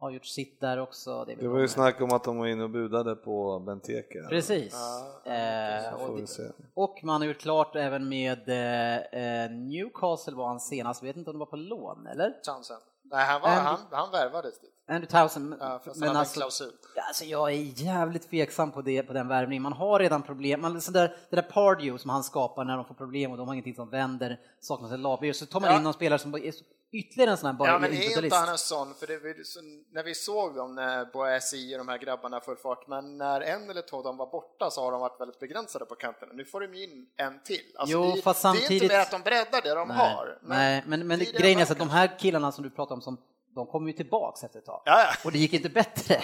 [0.00, 1.24] har gjort sitt där också.
[1.24, 4.22] Det, Det var ju snack om att de var inne och budade på Benteke.
[4.28, 4.72] Precis.
[4.74, 6.42] Ja, Eh, Får och, se.
[6.74, 8.96] och man har gjort klart även med eh,
[9.44, 12.34] eh, Newcastle var han senast, vet inte om det var på lån eller?
[12.46, 12.76] Chansen.
[13.10, 14.70] Nej, han, var, Andy- han, han värvades dit.
[14.88, 15.54] Andrew Townsend.
[15.60, 16.70] Ja, men alltså, en
[17.08, 19.62] alltså jag är jävligt tveksam på, det, på den värvningen.
[19.62, 20.60] Man har redan problem.
[20.60, 23.46] Man, så där, det där Pardew som han skapar när de får problem och de
[23.48, 25.34] har ingenting som vänder, saknas ett lag.
[25.34, 25.76] Så tar man Ja.
[25.76, 28.36] in någon spelare som är så- ytterligare en sån här bara Ja, men är inte
[28.36, 28.94] han en sån?
[28.94, 29.60] För det, så,
[29.92, 33.70] när vi såg dem, när Boasi och de här grabbarna full fart, men när en
[33.70, 36.32] eller två av dem var borta så har de varit väldigt begränsade på kanterna.
[36.34, 37.60] Nu får de ju in en till.
[37.78, 39.96] Alltså, Jo, det, fast det är samtidigt- inte mer att de breddar det de Nej,
[39.96, 40.38] har.
[40.42, 43.00] nej, men, men det grejen är så att de här killarna som du pratar om,
[43.02, 43.16] som,
[43.54, 44.82] de kommer ju tillbaks efter ett tag.
[44.84, 45.08] Ja, ja.
[45.24, 46.20] Och det gick inte bättre.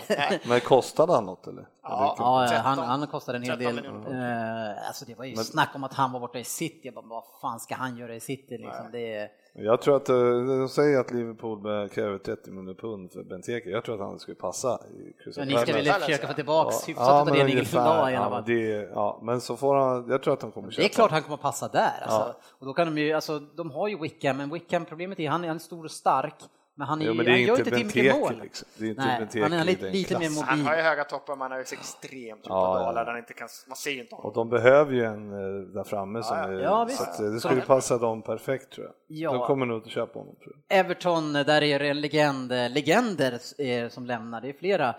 [0.49, 1.69] Men kostade han något eller?
[1.83, 2.15] Ja.
[2.19, 4.13] Ja, ja, 13 han, han kostade en hel 13 del.
[4.15, 6.81] Eh, alltså det var ju snack om att han var borta i city.
[6.83, 8.89] Jag bara, vad fan ska han göra i city liksom?
[8.93, 10.17] Det är, Jag tror att eh,
[10.61, 13.71] de säger att Liverpool kräver 30 miljoner pund för Benteke.
[13.71, 16.29] Jag tror att han skulle passa i men ni ska väl försöka ja.
[16.29, 17.85] få tillbaks hyfsat ja, av men det Nigel ungefär.
[17.85, 18.53] dag i alla ja, fall.
[18.95, 20.83] ja, men så får han, jag tror att de kommer köpa.
[20.83, 22.03] Det är klart han kommer att passa där.
[22.03, 22.19] Alltså.
[22.19, 22.37] Ja.
[22.59, 25.45] Och då kan de ju, alltså, de har ju Wickham, men Wickham problemet är han
[25.45, 26.35] är en stor och stark,
[26.77, 28.41] men han, är Jo, men det är han gör inte inte till mycket mål.
[28.43, 28.69] liksom.
[28.79, 29.03] Det är inte
[29.35, 30.45] Nej, han är lite, lite mer klassen.
[30.49, 30.85] Han har ju mobil.
[30.85, 32.85] höga toppar, men han har ju så extremt djupa Ja, ja.
[32.85, 34.35] dalar där han inte kan, man ser inte Och honom.
[34.35, 36.99] de behöver ju en eh, där framme som Ja, är, ja, visst.
[36.99, 38.95] så att, eh, det skulle passa dem perfekt tror jag.
[39.09, 39.33] Ja.
[39.33, 40.79] De kommer nog att köpa honom tror jag.
[40.79, 44.89] Everton, där är det en legend, legender eh, som lämnar, det är flera.
[44.89, 44.95] Eh,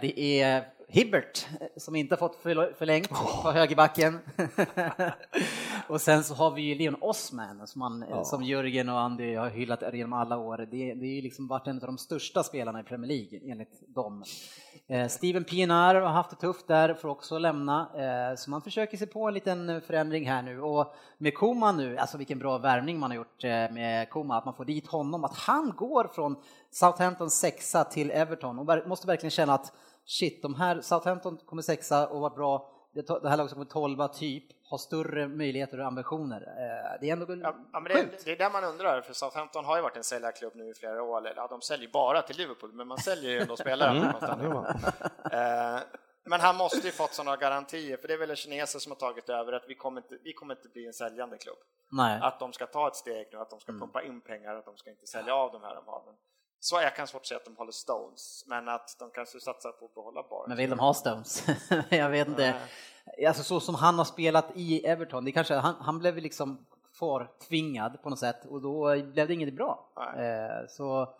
[0.00, 4.18] Det är Hibbert eh, som inte fått förl- förlängt på högerbacken.
[5.88, 9.34] och sen så har vi ju Leon Osman som, man, eh, som Jörgen och Andy
[9.34, 10.58] har hyllat genom alla år.
[10.58, 13.94] Det, det är ju liksom varit en av de största spelarna i Premier League enligt
[13.94, 14.24] dem.
[14.88, 17.88] Eh, Steven Pienaar har haft det tufft där, får också lämna.
[18.30, 20.60] Eh, så man försöker sig på en liten förändring här nu.
[20.60, 24.44] Och med Koman nu, alltså vilken bra värvning man har gjort eh, med Koman, att
[24.44, 26.36] man får dit honom, att han går från
[26.70, 29.72] Southampton sexa till Everton och måste verkligen känna att
[30.04, 32.70] shit, de här Southampton kommer sexa och varit bra.
[32.94, 36.40] Det här laget som kommer tolva typ, har större möjligheter och ambitioner.
[36.40, 38.24] Eh, Det är ändå Ja, ja, men det, sjukt.
[38.24, 41.02] det är där man undrar, för Southampton har ju varit en säljarklubb nu i flera
[41.02, 41.18] år.
[41.18, 43.90] Eller, ja, de säljer bara till Liverpool, men man säljer ju ändå spelare.
[43.98, 44.64] Mm.
[45.76, 45.80] Eh,
[46.26, 49.28] Men han måste ju fått sådana garantier, för det är väl kineser som har tagit
[49.28, 51.56] över att vi kommer inte, vi kommer inte bli en säljande klubb.
[51.92, 52.18] Nej.
[52.22, 54.76] Att de ska ta ett steg nu, att de ska pumpa in pengar, att de
[54.76, 56.02] ska inte sälja av de här de har.
[56.06, 56.14] Men
[56.64, 59.84] Så jag kan svårt se att de håller Stones, men att de kanske satsar på
[59.84, 60.48] att behålla Barnes.
[60.48, 61.46] Men vill de ha Stones?
[61.88, 62.54] jag vet inte.
[63.26, 66.66] Alltså så som han har spelat i Everton, det kanske, han, han blev liksom
[67.48, 69.88] tvingad på något sätt och då blev det inget bra.
[70.16, 71.14] Eh, så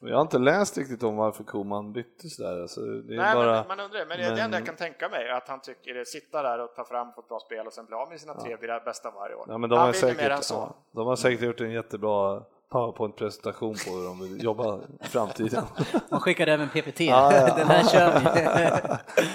[0.00, 2.62] jag har inte läst riktigt om varför Koman byttes där.
[2.62, 3.52] Alltså, det är Nej, bara...
[3.52, 5.94] men man undrar, men, men det enda jag kan tänka mig är att han tycker
[5.94, 8.20] det sitta där och ta fram på ett bra spel och sen bli av med
[8.20, 8.80] sina tre ja.
[8.84, 9.46] bästa varje år.
[9.48, 10.54] Ja, men de han har säkert, mer än så.
[10.54, 12.42] Ja, de har säkert gjort en jättebra
[12.76, 15.64] powerpoint-presentation på hur de vill jobba i framtiden.
[16.10, 17.54] Man skickar även PPT, ah, ja.
[17.56, 18.96] den här kör vi.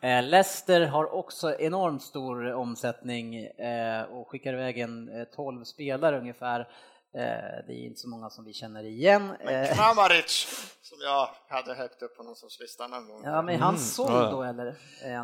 [0.00, 6.18] Eh, Leicester har också enormt stor omsättning eh, och skickar iväg en 12 eh, spelare
[6.18, 6.68] ungefär.
[7.14, 7.20] Eh,
[7.66, 9.32] det är inte så många som vi känner igen.
[9.44, 10.46] Men eh, Kramaric,
[10.82, 13.20] som jag hade högt upp på någon sorts lista någon gång.
[13.24, 13.80] Ja, men han mm.
[13.80, 14.74] såld då eller?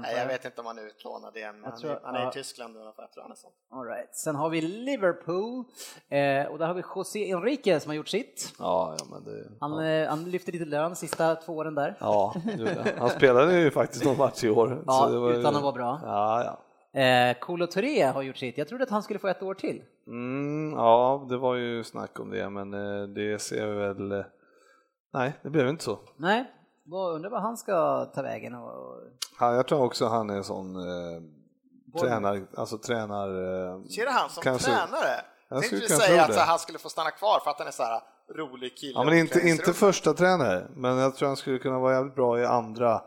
[0.00, 2.30] Nej, jag vet inte om han är utlånad igen, men tror, han är ja.
[2.30, 4.16] i Tyskland ungefär, tror jag All right.
[4.16, 5.64] Sen har vi Liverpool
[6.08, 8.54] eh, och där har vi José Enrique som har gjort sitt.
[8.58, 10.08] Ja, ja, men det, han, ja.
[10.08, 11.96] han lyfte lite lön sista två åren där.
[12.00, 12.34] Ja,
[12.98, 14.82] han spelade ju faktiskt någon match i år.
[14.86, 16.00] Ja, utan att vara bra.
[16.02, 16.60] Ja, ja.
[17.00, 18.58] Eh, Kolo Touré har gjort sitt.
[18.58, 19.82] Jag trodde att han skulle få ett år till.
[20.06, 24.12] Mm, ja, det var ju snack om det, men eh, det ser vi väl...
[24.12, 24.24] Eh,
[25.12, 25.98] nej, det blev inte så.
[26.16, 26.50] Nej,
[27.14, 28.54] undrar vad han ska ta vägen.
[28.54, 28.98] Och...
[29.40, 31.22] Ja, jag tror också han är sån eh,
[32.00, 33.28] tränar, alltså tränar...
[33.28, 35.24] Eh, Ser du han som kanske, tränare?
[35.48, 37.82] Jag tänkte du säga att han skulle få stanna kvar för att han är så
[37.82, 38.00] här
[38.36, 38.92] rolig kille.
[38.94, 42.40] Ja, men inte, inte första tränare, men jag tror han skulle kunna vara jävligt bra
[42.40, 43.02] i andra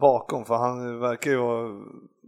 [0.00, 1.68] bakom, för han verkar ju vara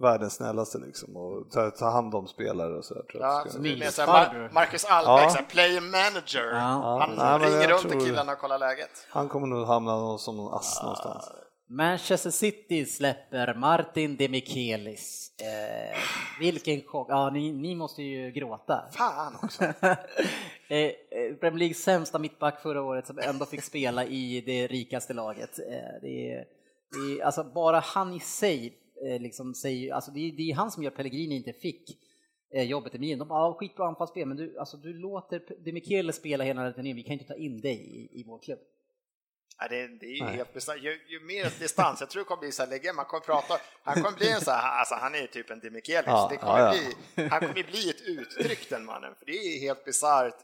[0.01, 3.05] världens snällaste liksom och ta, ta hand om spelare och sådär.
[3.15, 3.59] Ja, så
[4.07, 5.45] Mar Marcus Albeck, ja.
[5.49, 7.07] player manager, ja.
[7.07, 8.91] han Nej, ringer runt till killarna och kollar läget.
[9.11, 10.83] Han kommer nog hamna som någon ass ja.
[10.83, 11.25] någonstans.
[11.69, 15.33] Manchester City släpper Martin Demichelis.
[15.41, 15.99] Eh,
[16.41, 17.07] vilken chock.
[17.11, 18.85] Ja, ni, ni, måste ju gråta.
[18.93, 19.65] Fan också.
[20.73, 25.15] Eh, eh, Premier Leagues sämsta mittback förra året som ändå fick spela i det rikaste
[25.15, 25.59] laget.
[25.59, 26.45] Eh, det är
[26.93, 30.71] det är, alltså bara han i sig liksom säger, alltså det är, det är han
[30.71, 31.99] som gör Pellegrini inte fick
[32.53, 33.19] eh, jobbet i Milan.
[33.19, 36.97] De bara, ah, skitbra anfallsspel, men du, alltså, du låter De Michele spela hela turneringen,
[36.97, 38.59] vi kan inte ta in dig i, i vår klubb.
[39.59, 40.37] Ja, det, det är ju Nej.
[40.37, 40.83] helt bisarrt.
[40.83, 43.61] Ju, ju, mer distans, jag tror det kommer bli så här, lägga, man kommer prata,
[43.83, 46.37] han kommer bli en så här, alltså han är ju typ en Demichelis, ja, det
[46.37, 46.81] kommer ja, ja.
[47.15, 50.39] bli, han kommer bli ett uttryck den mannen, för det är helt bisarrt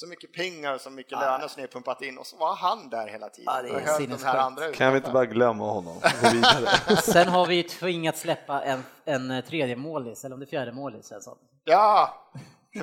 [0.00, 1.20] så mycket pengar och så mycket ja.
[1.20, 3.54] löner som ni pumpat in och så var han där hela tiden.
[3.54, 6.00] Ja, det är och de här andra kan vi inte bara glömma honom?
[7.02, 11.12] Sen har vi tvingats släppa en, en tredje målis, eller om det är fjärde målis.
[11.12, 11.36] Alltså.
[11.64, 12.14] Ja,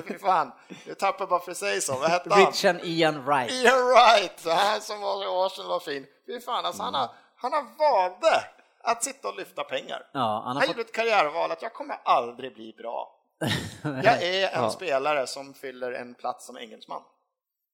[0.08, 0.52] fy fan.
[0.86, 1.98] Jag tappar bara för säga så.
[1.98, 2.46] Vad hette han?
[2.46, 3.52] Richard Ian Wright.
[3.52, 6.06] Ian Wright, han som var i Arsenal var fin.
[6.26, 8.44] Fy fan, alltså han har, han har valde
[8.82, 10.06] att sitta och lyfta pengar.
[10.12, 10.68] Ja, han, han fått...
[10.68, 13.17] gjorde ett karriärval att jag kommer aldrig bli bra.
[13.82, 14.70] Jag är en ja.
[14.70, 17.02] spelare som fyller en plats som engelsman.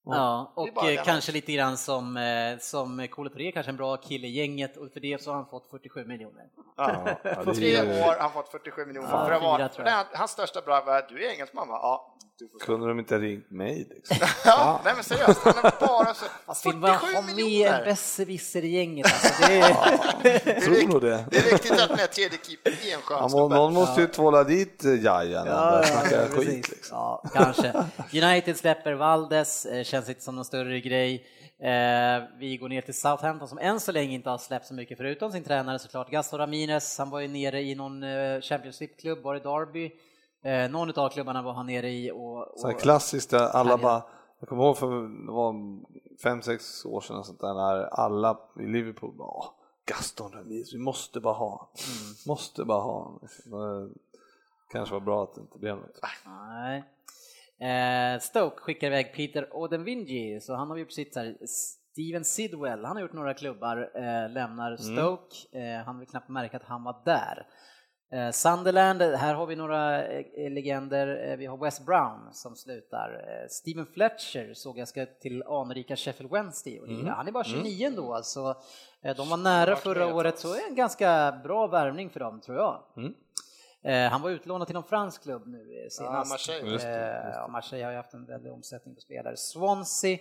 [0.06, 0.68] Ja, och
[1.04, 5.00] kanske lite grann som, eh, som Kolo kanske en bra kille i gänget och för
[5.00, 6.44] det så har han fått 47 miljoner.
[6.76, 9.08] Ja, På tre år har han fått 47 miljoner.
[9.10, 11.78] Ja, för att vara, fyra, hans största bra var du är engelsman va?
[11.82, 12.16] Ja,
[12.60, 13.86] kunde de inte ringt mig?
[13.90, 14.16] Liksom?
[14.44, 17.70] ja, nej men seriöst, han har bara så, 47 ha miljoner!
[17.70, 19.46] Ha med besserwisser i gänget alltså.
[19.46, 19.70] Det är...
[19.70, 21.24] ja, tror nog det.
[21.30, 24.06] Det är viktigt att den här tredje keepern är en skön ja, Någon måste ju
[24.06, 26.68] tvåla dit eh, Jaja när han börjar snacka skit.
[26.68, 26.96] Liksom.
[26.96, 27.84] Ja, kanske.
[28.12, 31.26] United släpper Valdes, eh, känns inte som någon större grej.
[31.58, 34.98] Eh, vi går ner till Southampton som än så länge inte har släppt så mycket
[34.98, 36.10] förutom sin tränare såklart.
[36.10, 38.02] Gaston Ramirez, han var ju nere i någon
[38.42, 39.92] Championship-klubb, var i Derby
[40.44, 42.52] Eh, någon av klubbarna var han nere i och...
[42.52, 44.02] och så klassiskt där alla bara,
[44.40, 44.86] jag kommer ihåg för
[45.26, 45.54] det var
[46.22, 49.44] fem, sex år sedan sånt där när alla i Liverpool bara
[49.86, 52.14] Gaston Ramirez, vi måste bara ha mm.
[52.26, 53.20] måste bara ha
[54.74, 56.00] Kanske var bra att det inte blev något.
[56.26, 56.84] Nej.
[57.70, 61.36] Eh, Stoke skickar iväg Peter Odenvingi, så han har gjort sitt här.
[61.92, 64.78] Steven Sidwell, han har gjort några klubbar, eh, lämnar mm.
[64.78, 65.36] Stoke.
[65.52, 65.80] Mm.
[65.80, 67.46] Eh, han vill knappt märka att han var där.
[68.12, 71.30] Eh, Sunderland, här har vi några eh, legender.
[71.30, 73.24] Eh, vi har Wes Brown som slutar.
[73.50, 77.06] Steven Fletcher såg jag ska till anrika Sheffield Wednesday mm.
[77.06, 77.96] Han är bara 29 mm.
[77.96, 78.56] då, alltså.
[79.16, 82.82] De var nära förra året, så en ganska bra värvning för dem tror jag.
[82.96, 83.14] Mm.
[84.10, 86.30] Han var utlånad till någon fransk klubb nu senast.
[86.30, 86.70] Ja, Marseille.
[86.70, 87.34] Just det, just det.
[87.34, 89.36] Ja, Marseille har ju haft en väldig omsättning på spelare.
[89.36, 90.18] Swansea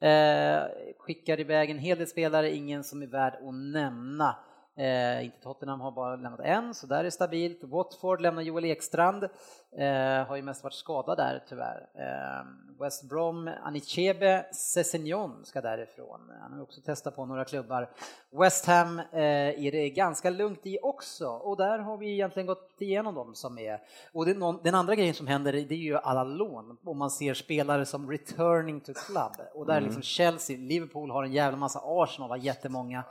[0.00, 0.62] eh,
[0.98, 4.36] skickar iväg en hel del spelare, ingen som är värd att nämna.
[4.80, 7.58] Eh, inte Tottenham har bara lämnat en, så där är stabilt.
[7.62, 11.88] Watford lämnar Joel Ekstrand, eh, har ju mest varit skadad där tyvärr.
[11.94, 12.46] Eh,
[12.80, 16.32] West Brom, Anichebe Sessignon ska därifrån.
[16.42, 17.90] Han har också testat på några klubbar.
[18.30, 22.76] West Ham eh, är det ganska lugnt i också och där har vi egentligen gått
[22.78, 23.80] igenom dem som är.
[24.12, 27.34] Och någon, den andra grejen som händer det är ju alla lån, om man ser
[27.34, 29.32] spelare som returning to club.
[29.54, 29.84] Och där mm.
[29.84, 33.04] liksom Chelsea, Liverpool har en jävla massa, Arsenal har jättemånga.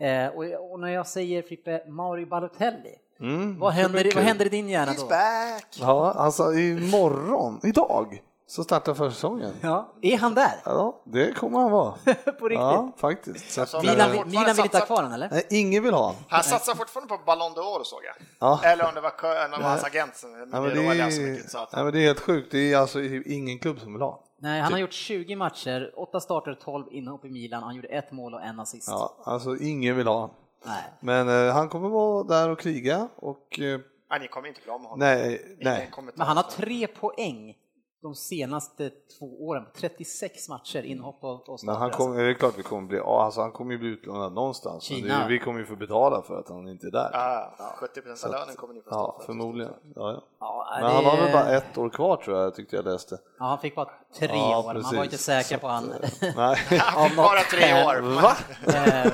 [0.00, 4.48] Eh, och, och, när jag säger Frippe Mauri Balotelli, mm, vad, händer, vad händer i
[4.48, 5.06] din hjärna då?
[5.06, 5.76] Back.
[5.80, 9.52] Ja, alltså imorgon, idag, så startar försäsongen.
[9.60, 10.60] Ja, är han där?
[10.64, 11.92] Ja, det kommer han vara.
[12.38, 12.60] på riktigt?
[12.60, 13.50] Ja, faktiskt.
[13.50, 15.28] Så att, Milan, Milan vill inte ha kvar honom eller?
[15.30, 16.22] Nej, ingen vill ha honom.
[16.28, 18.14] Han satsar fortfarande på Ballon d'Or såg jag.
[18.38, 18.60] Ja.
[18.64, 20.28] Eller om det var en av hans agenter.
[20.28, 23.80] Men, ja, men det, är, men det är helt sjukt, det är alltså ingen klubb
[23.80, 27.62] som vill ha Nej, han har gjort 20 matcher, 8 starter, 12 inhopp i Milan,
[27.62, 28.88] han gjorde ett mål och en assist.
[28.88, 30.30] Ja, alltså ingen vill ha
[30.66, 30.84] Nej.
[31.00, 33.58] Men eh, han kommer vara där och kriga och...
[33.58, 34.98] Eh, nej, ni kommer inte bli av med honom.
[34.98, 35.90] Nej, nej.
[36.16, 37.56] Men han har tre poäng
[38.02, 42.58] de senaste två åren, 36 matcher inhopp och, och Men han kommer, det är klart
[42.58, 44.84] vi kommer bli, alltså han kommer ju bli utlånad någonstans.
[44.84, 45.18] Kina.
[45.18, 47.10] Det, vi kommer ju få betala för att han inte är där.
[47.12, 47.74] Ja, ja.
[47.76, 49.26] 70 av lönen kommer ni få stå ja, för.
[49.26, 49.72] Förmodligen.
[49.94, 50.22] Ja, ja.
[50.40, 53.18] ja Men han har väl bara ett år kvar tror jag, tyckte jag läste.
[53.38, 55.88] Ja, han fick bara tre år, man var inte säker på han.
[57.16, 58.00] Bara tre år.
[58.00, 58.36] Va?
[58.66, 59.12] Eh,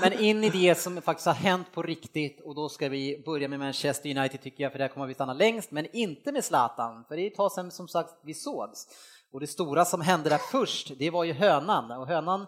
[0.00, 3.48] men in i det som faktiskt har hänt på riktigt och då ska vi börja
[3.48, 7.04] med Manchester United tycker jag, för där kommer vi stanna längst, men inte med Zlatan,
[7.08, 8.86] för det är ett tag sedan som sagt vi sågs.
[9.32, 12.46] Och det stora som hände där först, det var ju hönan och hönan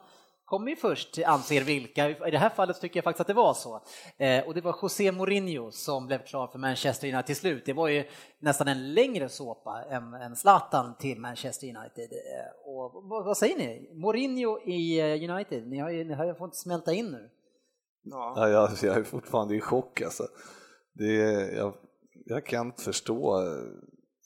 [0.50, 2.10] kom ju först, anser vilka.
[2.10, 3.82] I det här fallet tycker jag faktiskt att det var så.
[4.16, 7.62] Eh, och det var José Mourinho som blev klar för Manchester United till slut.
[7.66, 8.04] Det var ju
[8.38, 12.12] nästan en längre såpa än, än Zlatan till Manchester United.
[12.12, 13.90] Eh, och vad, vad, säger ni?
[13.94, 17.30] Mourinho i eh, United, ni har ju, ni har ju fått smälta in nu.
[18.02, 18.34] Ja.
[18.36, 20.26] Ja, jag, jag är fortfarande i chock alltså.
[20.94, 21.14] Det,
[21.56, 21.74] jag,
[22.26, 23.42] jag kan inte förstå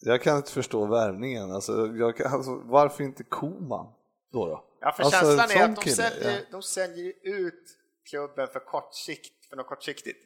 [0.07, 1.51] jag kan inte förstå värvningen.
[1.51, 3.87] Alltså, jag, alltså, varför inte Koman
[4.33, 4.47] då?
[4.47, 4.65] då?
[4.85, 6.47] Ja, för alltså, känslan är att de säljer, ja.
[6.51, 7.79] de säljer ut
[8.11, 10.19] klubben för kortsikt, för något kortsiktigt.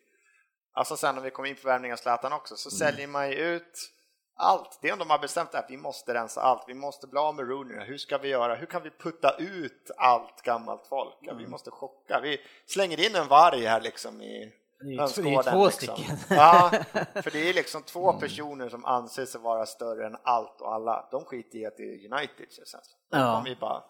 [0.73, 2.79] Alltså sen när vi kommer in på värvningen av Zlatan också, så mm.
[2.79, 3.91] säljer man ju ut
[4.37, 4.79] allt.
[4.83, 7.35] Det är om de har bestämt att vi måste rensa allt, vi måste bli av
[7.35, 7.87] med Rooney.
[7.87, 8.55] Hur ska vi göra?
[8.55, 11.17] Hur kan vi putta ut allt gammalt folk?
[11.21, 11.51] Ja, vi mm.
[11.51, 12.21] måste chocka.
[12.23, 14.53] Vi slänger in en varg här liksom i
[14.99, 15.53] hönsgården.
[15.53, 15.97] Två liksom.
[15.97, 16.17] stycken.
[16.29, 16.71] Ja,
[17.23, 18.21] för det är liksom två mm.
[18.21, 21.09] personer som anser sig vara större än allt och alla.
[21.11, 22.47] De skiter i att det är United.
[22.51, 22.79] Så
[23.11, 23.43] ja.
[23.45, 23.83] de bara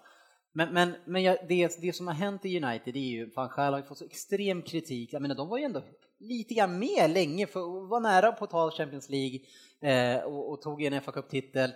[0.59, 3.73] men, men, men jag, det, det som har hänt i United är ju, van Gaal
[3.73, 5.13] har ju fått så extrem kritik.
[5.13, 5.83] Jag menar, de var ju ändå
[6.19, 9.41] lite grann med länge, för var nära på att ta Champions League
[9.81, 11.71] eh, och, och, tog en fa Cup-titel.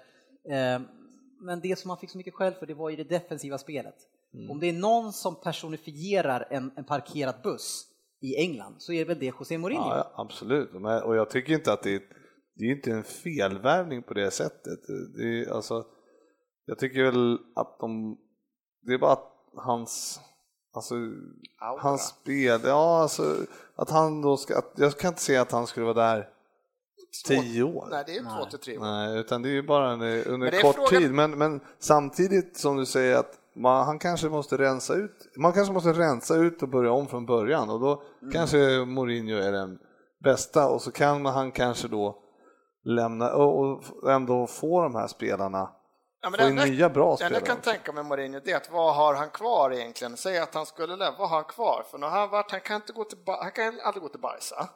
[0.51, 0.81] Eh,
[1.41, 3.95] men det som han fick så mycket skäll för, det var ju det defensiva spelet.
[4.35, 4.51] Mm.
[4.51, 7.87] Om det är någon som personifierar en, en parkerad buss
[8.21, 9.89] i England så är det väl det José Mourinho?
[9.89, 10.71] Ja, absolut,
[11.05, 12.03] och jag tycker inte att det är,
[12.55, 14.81] det är inte en felvärvning på det sättet.
[15.17, 15.87] Det är, alltså,
[16.67, 18.19] jag tycker väl att de
[18.83, 20.21] det är bara att hans,
[20.75, 20.95] alltså,
[21.79, 23.37] hans spel, ja alltså
[23.77, 26.29] att han då ska, att, jag kan inte se att han skulle vara där
[27.27, 27.89] tio år.
[27.91, 28.83] Nej, det är två till tre år.
[28.83, 30.89] Nej, utan det är ju bara en, under kort frågan...
[30.89, 31.15] tid.
[31.15, 35.75] Men, men samtidigt som du säger att man, han kanske måste rensa ut, man kanske
[35.75, 38.33] måste rensa ut och börja om från början och då mm.
[38.33, 39.79] kanske Mourinho är den
[40.25, 42.19] bästa och så kan han kanske då
[42.85, 45.71] lämna och ändå få de här spelarna
[46.23, 47.35] Ja, men Få in nya bra spelare.
[47.35, 50.17] jag kan tänka mig Mourinho det att vad har han kvar egentligen?
[50.17, 51.85] Säg att han skulle lämna, vad har han kvar?
[51.91, 54.21] För nu har han varit, han kan inte gå till, han kan aldrig gå till
[54.21, 54.69] Barca.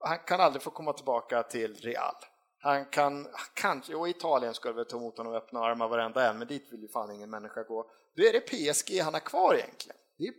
[0.00, 2.14] Han kan aldrig få komma tillbaka till Real.
[2.58, 6.38] Han kan, kanske, och Italien skulle väl ta emot honom med öppna armar varenda en,
[6.38, 7.90] men dit vill ju fan ingen människa gå.
[8.16, 9.96] Då är det PSG han har kvar egentligen.
[10.18, 10.32] Det är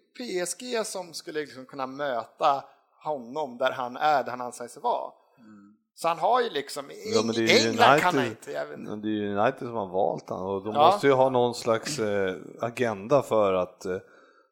[0.44, 2.64] PSG som skulle liksom kunna möta
[3.04, 5.12] honom där han är, där han anser sig vara.
[5.38, 5.75] Mm.
[5.98, 8.68] Så han har ju liksom, ja, men det är England United, kan han inte.
[8.78, 10.86] Men det är ju United som har valt honom och de ja.
[10.86, 13.98] måste ju ha någon slags eh, agenda för att, eh,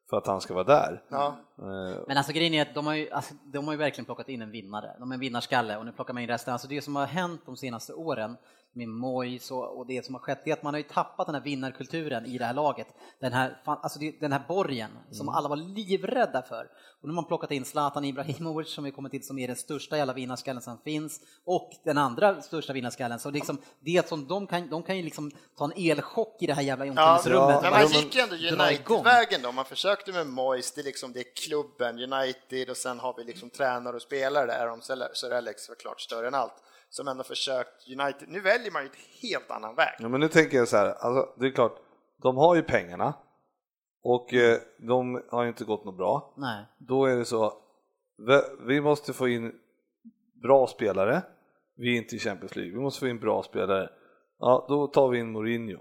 [0.10, 1.01] för att han ska vara där.
[1.10, 1.36] Ja.
[1.60, 1.97] Eh.
[2.08, 4.41] Men alltså grejen är att de har, ju, alltså, de har ju verkligen plockat in
[4.41, 6.53] en vinnare, de är en vinnarskalle och nu plockar man in resten.
[6.53, 8.38] Alltså det som har hänt de senaste åren
[8.73, 11.36] med Moyes och, och det som har skett är att man har ju tappat den
[11.36, 12.88] här vinnarkulturen i det här laget.
[13.19, 15.36] Den här, alltså den här borgen som mm.
[15.36, 16.67] alla var livrädda för.
[17.01, 19.55] Och nu har man plockat in Zlatan Ibrahimovic som vi kommer till som är den
[19.55, 23.19] största jävla vinnarskallen som finns och den andra största vinnarskallen.
[23.19, 26.53] Så liksom, det som de kan, de kan ju liksom ta en elchock i det
[26.53, 27.55] här jävla omklädningsrummet.
[27.55, 31.13] Ja, men man gick ju ändå United-vägen då, man försökte med Moyes, det är liksom
[31.13, 34.81] det är klubben, United och sen har vi liksom tränare och spelare där, om
[35.13, 38.29] Sir Alex var klart större än allt som ändå försökt United.
[38.29, 39.95] Nu väljer man ju ett helt annan väg.
[39.99, 41.75] Ja, men nu tänker jag så här, alltså, det är klart,
[42.21, 43.13] de har ju pengarna
[44.03, 46.34] och eh, de har ju inte gått något bra.
[46.38, 46.65] Nej.
[46.78, 47.53] Då är det så,
[48.67, 49.51] vi måste få in
[50.43, 51.22] bra spelare,
[51.76, 53.89] vi är inte i Champions League, vi måste få in bra spelare.
[54.39, 55.80] Ja, då tar vi in Mourinho.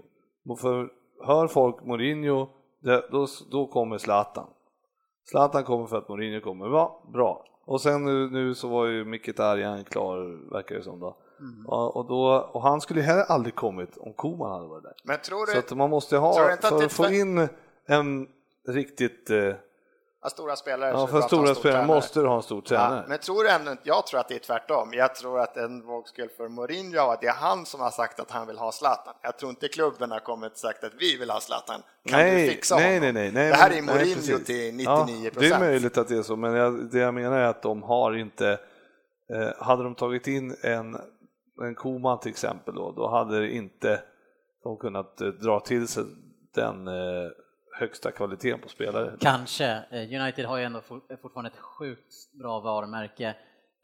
[0.61, 0.89] För
[1.25, 2.49] hör folk Mourinho,
[3.11, 4.49] då, då kommer Zlatan.
[5.31, 7.45] Zlatan kommer för att Mourinho kommer, ja, bra.
[7.65, 11.17] Och sen nu, nu så var ju Mkhitaryan klar, verkar det som då.
[11.39, 11.65] Mm.
[11.67, 14.93] Ja, och, då, och han skulle ju heller aldrig kommit om Koman hade varit där.
[15.03, 17.47] Men tror du, så att man måste ha, för att få in
[17.85, 18.27] en
[18.67, 19.53] riktigt eh,
[20.29, 20.89] stora spelare.
[20.91, 22.95] Ja, för stora spelare måste du ha en stor tränare.
[22.95, 24.89] Ja, men tror du ändå jag tror att det är tvärtom.
[24.93, 28.31] Jag tror att en vågskål för Mourinho att det är han som har sagt att
[28.31, 29.13] han vill ha Zlatan.
[29.21, 31.81] Jag tror inte klubben har kommit och sagt att vi vill ha Zlatan.
[32.05, 33.01] Kan nej, du fixa nej, honom?
[33.01, 35.33] Nej, nej, nej, det här är Mourinho nej, till 99 procent.
[35.35, 37.61] Ja, det är möjligt att det är så, men jag, det jag menar är att
[37.61, 38.59] de har inte,
[39.33, 40.97] eh, hade de tagit in en,
[41.61, 44.01] en Koman till exempel då, då hade inte
[44.63, 46.03] de kunnat eh, dra till sig
[46.55, 47.29] den eh,
[47.73, 49.13] högsta kvaliteten på spelare.
[49.19, 49.83] Kanske.
[49.91, 50.81] Eh, United har ju ändå
[51.21, 53.35] fortfarande ett sjukt bra varumärke.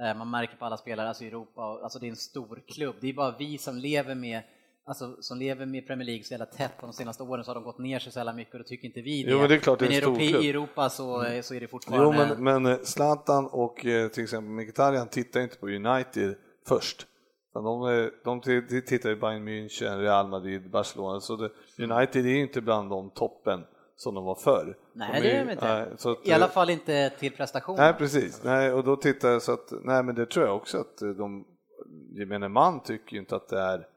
[0.02, 2.96] Eh, man märker på alla spelare, alltså i Europa, alltså det är en stor klubb.
[3.02, 4.44] Det är bara vi som lever med
[4.86, 7.56] Alltså, som lever med Premier League så jävla tätt på de senaste åren så har
[7.56, 9.32] de gått ner sig så jävla mycket och då tycker inte vi det.
[9.32, 11.44] Jo, men det är klart men det är en stor i Europa så, mm.
[11.44, 12.18] så är det fortfarande...
[12.18, 13.78] Jo, men, men Zlatan och
[14.14, 16.36] till exempel Mkhitaryan tittar inte på United
[16.68, 17.08] först.
[17.54, 18.42] De, de
[18.82, 21.50] tittar ju Bayern München, Real Madrid, Barcelona, så det,
[21.84, 23.64] United är inte bland de toppen
[24.00, 24.78] som de var förr.
[24.94, 25.66] Nej, de det är de inte.
[25.66, 27.76] Nej, att, I alla fall inte till prestation.
[27.76, 28.44] Nej, precis.
[28.44, 31.46] Nej, och då tittar jag så att, nej men det tror jag också att de,
[32.20, 33.88] gemene man tycker ju inte att det är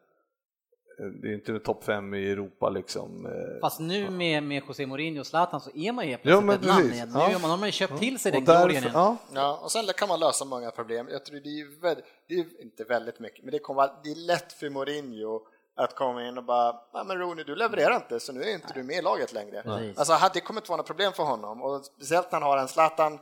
[1.22, 3.28] det är inte topp fem i Europa liksom.
[3.60, 6.66] Fast nu med, med José Mourinho och Zlatan så är man ju helt plötsligt ett
[6.66, 7.08] namn igen.
[7.08, 7.38] Nu ja.
[7.38, 8.84] har man ju köpt till sig den glorien.
[8.92, 9.16] Ja.
[9.34, 11.08] ja, och sen kan man lösa många problem.
[11.10, 14.26] Jag tror det är, väldigt, det är inte väldigt mycket, men det, kommer, det är
[14.26, 15.40] lätt för Mourinho
[15.76, 18.74] att komma in och bara, nej men Rooney du levererar inte så nu är inte
[18.74, 19.62] du med i laget längre.
[19.64, 19.94] Nej.
[19.96, 22.68] Alltså det kommer inte vara något problem för honom och speciellt när han har en
[22.68, 23.18] Zlatan,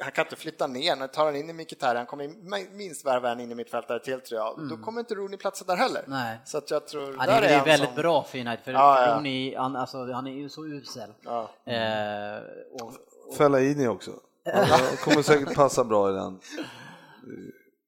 [0.00, 3.06] han kan inte flytta ner, när tar han in i Mkhitaryan, han kommer in, minst
[3.06, 4.68] värva en in i mittfältare till tror jag, mm.
[4.68, 6.04] då kommer inte Rooney platsa där heller.
[6.06, 6.38] Nej.
[6.44, 8.02] Så att jag tror, ja, det, är, är väldigt som...
[8.02, 9.14] bra för United, för, ja, ja.
[9.14, 11.10] Rooney, han, alltså, han är ju så usel.
[11.20, 11.50] Ja.
[11.72, 12.42] Eh,
[12.80, 12.92] och,
[13.28, 13.36] och...
[13.36, 14.10] Fellaini också.
[14.54, 16.40] Han kommer säkert passa bra i den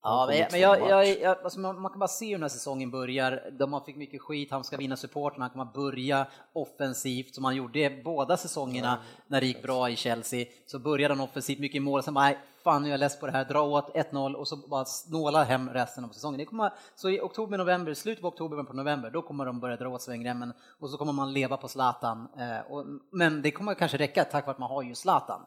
[0.06, 2.48] Ja, men, men jag, jag, jag, alltså man, man, kan bara se hur den här
[2.48, 3.50] säsongen börjar.
[3.58, 7.56] De har fick mycket skit, han ska vinna supporten, han kommer börja offensivt som han
[7.56, 9.00] gjorde båda säsongerna mm.
[9.26, 10.46] när det gick bra i Chelsea.
[10.66, 12.32] Så började han offensivt, mycket mål, sen bara,
[12.64, 15.44] fan nu är jag less på det här, dra åt 1-0 och så bara snåla
[15.44, 16.38] hem resten av säsongen.
[16.38, 19.76] Det kommer, så i oktober, november, slutet på oktober, på november, då kommer de börja
[19.76, 22.28] dra åt svängremmen och så kommer man leva på Zlatan.
[22.38, 25.40] Eh, och, men det kommer kanske räcka tack vare att man har ju Zlatan.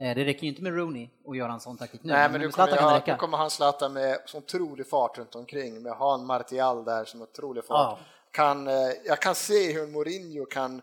[0.00, 2.12] Eh, det räcker ju inte med Rooney att göra en sån taktik nu.
[2.12, 5.82] Nej, men, men kommer, ja, då kommer han Zlatan med sån otrolig fart runt omkring
[5.82, 7.98] med Han Martial där som otrolig fart.
[7.98, 8.06] Ja.
[8.30, 8.74] Kan, eh,
[9.04, 10.82] jag kan se hur Mourinho kan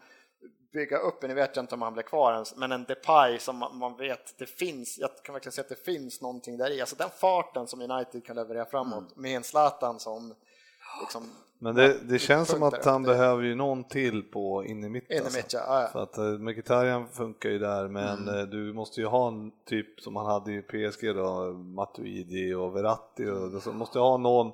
[0.73, 3.57] bygga upp, nu vet jag inte om han blir kvar ens, men en Depay som
[3.57, 6.95] man vet, det finns, jag kan verkligen se att det finns någonting där i, alltså
[6.95, 9.21] den farten som United kan leverera framåt mm.
[9.21, 10.33] med en Zlatan som
[11.01, 11.23] liksom
[11.59, 15.17] men det, det känns som att han behöver ju någon till på in i mitten.
[15.17, 15.89] In i mitt, ja.
[15.93, 16.01] ja.
[16.01, 18.35] Att uh, Mkhitaryan funkar ju där, men mm.
[18.35, 22.75] Uh, du måste ju ha en typ som han hade i PSG då, Matuidi och
[22.75, 24.51] Verratti och så måste ha någon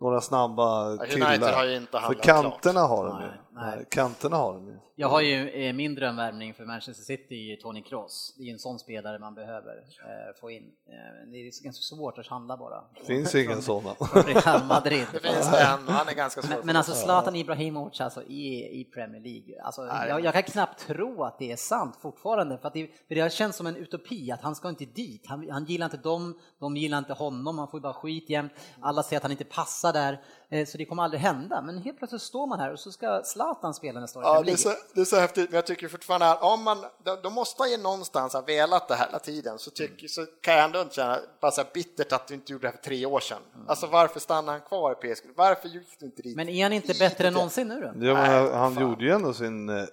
[0.00, 1.52] några snabba killar.
[1.52, 2.90] Har ju inte För kanterna klart.
[2.90, 3.28] har de ju.
[3.56, 3.86] Nej.
[3.90, 4.76] Kanterna har de ju.
[4.98, 8.34] Jag har ju eh, min drömvärvning för Manchester City Tony Kroos.
[8.36, 10.62] Det är ju en sån spelare man behöver eh, få in.
[10.62, 12.84] Eh, det är ganska svårt att handla bara.
[13.00, 13.94] Det finns ingen sådana.
[14.14, 15.06] Real Madrid.
[15.12, 16.56] Det finns en, han är ganska svår.
[16.56, 19.62] Men, men alltså Zlatan Ibrahimovic alltså i, i Premier League.
[19.62, 22.58] Alltså, jag, jag, kan knappt tro att det är sant fortfarande.
[22.58, 25.26] För, att det, för det har känts som en utopi att han ska inte dit.
[25.26, 28.52] Han, han gillar inte dem, de gillar inte honom, han får ju bara skit jämt.
[28.80, 30.20] Alla säger att han inte passar där.
[30.50, 31.62] Eh, så det kommer aldrig hända.
[31.62, 34.24] Men helt plötsligt står man här och så ska Zlatan spela nästa år.
[34.24, 36.78] Ja, det är, så, det är så häftigt, men jag tycker fortfarande att om man,
[37.22, 40.08] då måste man ju någonstans ha velat det här hela tiden, så, tycker, mm.
[40.08, 42.76] så kan jag ändå inte känna, bara så bittert att du inte gjorde det här
[42.76, 43.38] för tre år sedan.
[43.54, 43.68] Mm.
[43.68, 45.24] Alltså varför stannade han kvar i PSG?
[45.36, 46.36] Varför gick du inte dit?
[46.36, 48.06] Men är han inte bättre än någonsin nu då?
[48.06, 48.82] Ja, men han fan.
[48.82, 49.84] gjorde ju ändå sin, eh,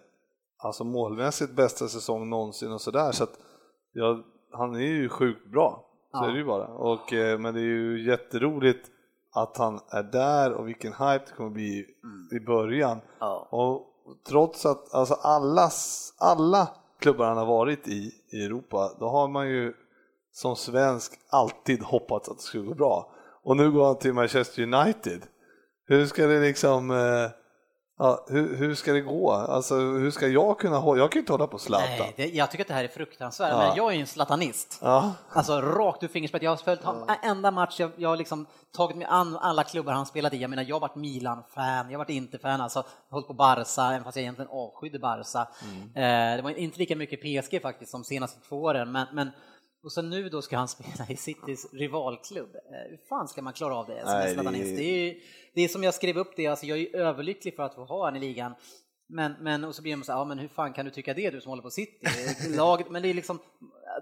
[0.57, 3.39] alltså målmässigt bästa säsong någonsin och sådär, så att
[3.93, 5.89] ja, han är ju sjukt bra.
[6.11, 6.27] Så ja.
[6.27, 6.67] är det ju bara.
[6.67, 8.92] Och, eh, men det är ju jätteroligt
[9.34, 12.41] att han är där och vilken hype det kommer bli mm.
[12.41, 13.01] i början.
[13.19, 13.47] Ja.
[13.49, 13.88] Och
[14.27, 15.69] trots att alltså alla,
[16.17, 16.67] alla
[16.99, 19.73] klubbar han har varit i i Europa, då har man ju
[20.31, 23.11] som svensk alltid hoppats att det skulle gå bra.
[23.43, 25.21] Och nu går han till Manchester United.
[25.86, 27.29] Hur ska det liksom eh,
[27.97, 29.31] Ja, hur, hur, ska det gå?
[29.31, 31.01] Alltså, hur ska jag kunna hålla?
[31.01, 31.89] Jag kan ju inte hålla på Zlatan.
[31.99, 33.57] Nej, det, jag tycker att det här är fruktansvärt, ja.
[33.57, 34.79] men jag är ju en zlatanist.
[34.81, 35.11] Ja.
[35.29, 36.43] Alltså rakt ur fingerspetsat.
[36.43, 36.81] Jag har följt
[37.43, 37.51] ja.
[37.51, 40.37] match, jag, jag har liksom tagit mig an alla klubbar han spelat i.
[40.37, 44.03] Jag menar, jag har varit Milan-fan, jag har varit Inter-fan, alltså hållit på Barca, även
[44.03, 45.47] fast jag egentligen avskydde Barca.
[45.63, 46.31] Mm.
[46.31, 49.31] Eh, det var inte lika mycket PSG faktiskt som senaste två åren, men, men
[49.84, 52.55] Och sen nu då ska han spela i Citys rivalklubb.
[52.55, 54.03] Eh, hur fan ska man klara av det?
[54.05, 54.75] Nej, det...
[54.75, 55.15] Det, är,
[55.55, 58.05] det är som jag skrev upp det, alltså jag är överlycklig för att få ha
[58.05, 58.55] han i ligan.
[59.09, 61.13] Men, men och så blir man så här, ja men hur fan kan du tycka
[61.13, 62.07] det du som håller på City?
[62.57, 63.39] Laget, men det är liksom,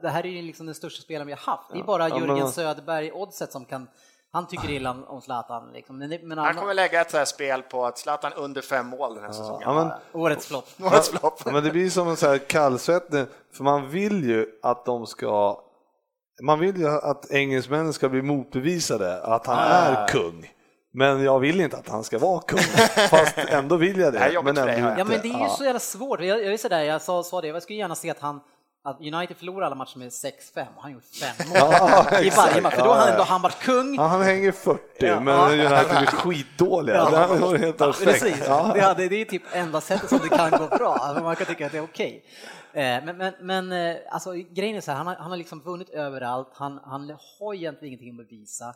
[0.02, 1.74] det här är ju liksom den största spelaren vi har haft.
[1.74, 2.52] Det är bara ja, Jörgen men...
[2.52, 3.88] Söderberg, oddset som kan
[4.34, 5.72] han tycker illa om Zlatan.
[5.74, 5.98] Liksom.
[5.98, 9.16] Men, men han kommer lägga ett så här spel på att Zlatan under fem mål
[9.16, 9.62] den här säsongen.
[9.62, 10.70] Ja, men, Årets flopp.
[10.82, 11.42] Årets flopp.
[11.46, 15.08] Ja, men det blir som en så här kallsvettning, för man vill ju att de
[15.08, 15.64] ska
[16.42, 20.52] man vill ju att engelsmännen ska bli motbevisade att han är kung.
[20.94, 22.60] Men jag vill inte att han ska vara kung,
[23.10, 24.20] fast ändå vill jag det.
[24.20, 26.20] det men ändå ja, men det är ju så jävla svårt.
[26.22, 28.40] Jag, jag är sådär, jag sa, sa det, jag skulle gärna se att han
[28.84, 32.62] att United förlorar alla matcher med 6-5 och han gjort fem mål ja, i varje
[32.62, 33.96] match, för då har han ändå han varit kung.
[33.96, 36.96] Ja, han hänger 40, ja, men ja, United är skitdåliga.
[36.96, 38.94] Ja, det är helt Precis, ja.
[38.98, 41.66] det, det är typ enda sättet som det kan gå bra, alltså man kan tycka
[41.66, 42.26] att det är okej.
[42.72, 42.84] Okay.
[42.84, 45.62] Eh, men, men, men eh, alltså, grejen är så här, han har, han har liksom
[45.62, 48.76] vunnit överallt, han, han har egentligen ingenting att bevisa.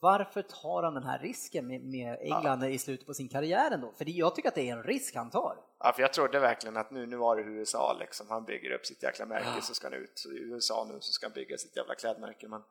[0.00, 2.68] Varför tar han den här risken med, med England ja.
[2.68, 3.92] i slutet på sin karriär ändå?
[3.98, 5.56] För jag tycker att det är en risk han tar.
[5.78, 8.86] Ja, för jag trodde verkligen att nu, nu var det USA liksom, han bygger upp
[8.86, 9.62] sitt jäkla märke ja.
[9.62, 12.48] så ska han ut, i USA nu så ska han bygga sitt jävla klädmärke.
[12.48, 12.62] Men,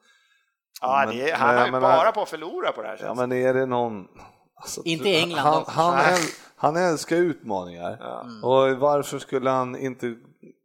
[0.81, 2.99] ja, men, är, han men, har ju men, bara på att förlora på det här.
[3.01, 4.07] Ja, men är det någon...
[4.55, 6.19] Alltså, Inte i England han, han, äl,
[6.55, 8.21] han, älskar utmaningar ja.
[8.21, 8.43] mm.
[8.43, 10.15] och varför skulle han inte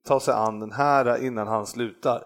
[0.06, 2.24] ta sig an den här innan han slutar?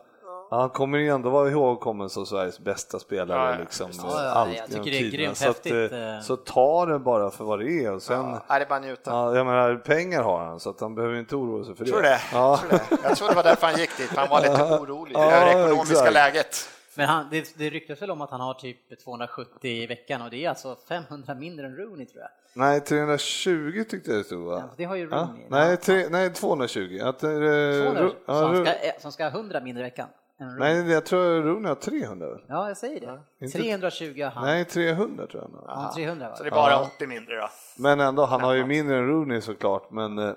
[0.50, 3.52] Han kommer ju ändå vara ihågkommen som Sveriges bästa spelare.
[3.52, 6.98] Ja, liksom, ja, ja, jag tycker det är grymt så att, eh, Så ta det
[6.98, 7.92] bara för vad det är.
[7.92, 9.10] Och sen, ja, är det bara njuta.
[9.10, 11.90] Ja, jag menar, pengar har han så att han behöver inte oroa sig för det.
[11.90, 12.20] Tror det.
[12.32, 12.56] Ja.
[12.56, 12.98] Tror det.
[13.02, 15.92] Jag tror det var därför han gick dit, han var lite orolig över det ekonomiska
[15.92, 16.12] exakt.
[16.12, 16.68] läget.
[16.96, 20.30] Men han, det, det ryktas väl om att han har typ 270 i veckan och
[20.30, 22.30] det är alltså 500 mindre än Rooney tror jag.
[22.52, 24.62] Nej, 320 tyckte jag det stod va?
[24.62, 25.42] Ja, det har ju Rooney.
[25.42, 25.46] Ja?
[25.48, 27.00] Nej, tre, nej, 220.
[27.02, 30.08] Att, eh, 200, som, ska, som ska ha 100 mindre i veckan.
[30.38, 32.26] Nej, jag tror Rooney har 300.
[32.48, 33.22] Ja, jag säger det.
[33.38, 33.48] Ja.
[33.52, 34.44] 320 har han.
[34.44, 35.64] Nej, 300 tror jag.
[35.66, 36.36] Ja, 300 va?
[36.36, 36.90] Så det är bara ja.
[36.96, 37.48] 80 mindre då.
[37.78, 40.32] Men ändå, han har ju mindre än Rooney såklart, men eh,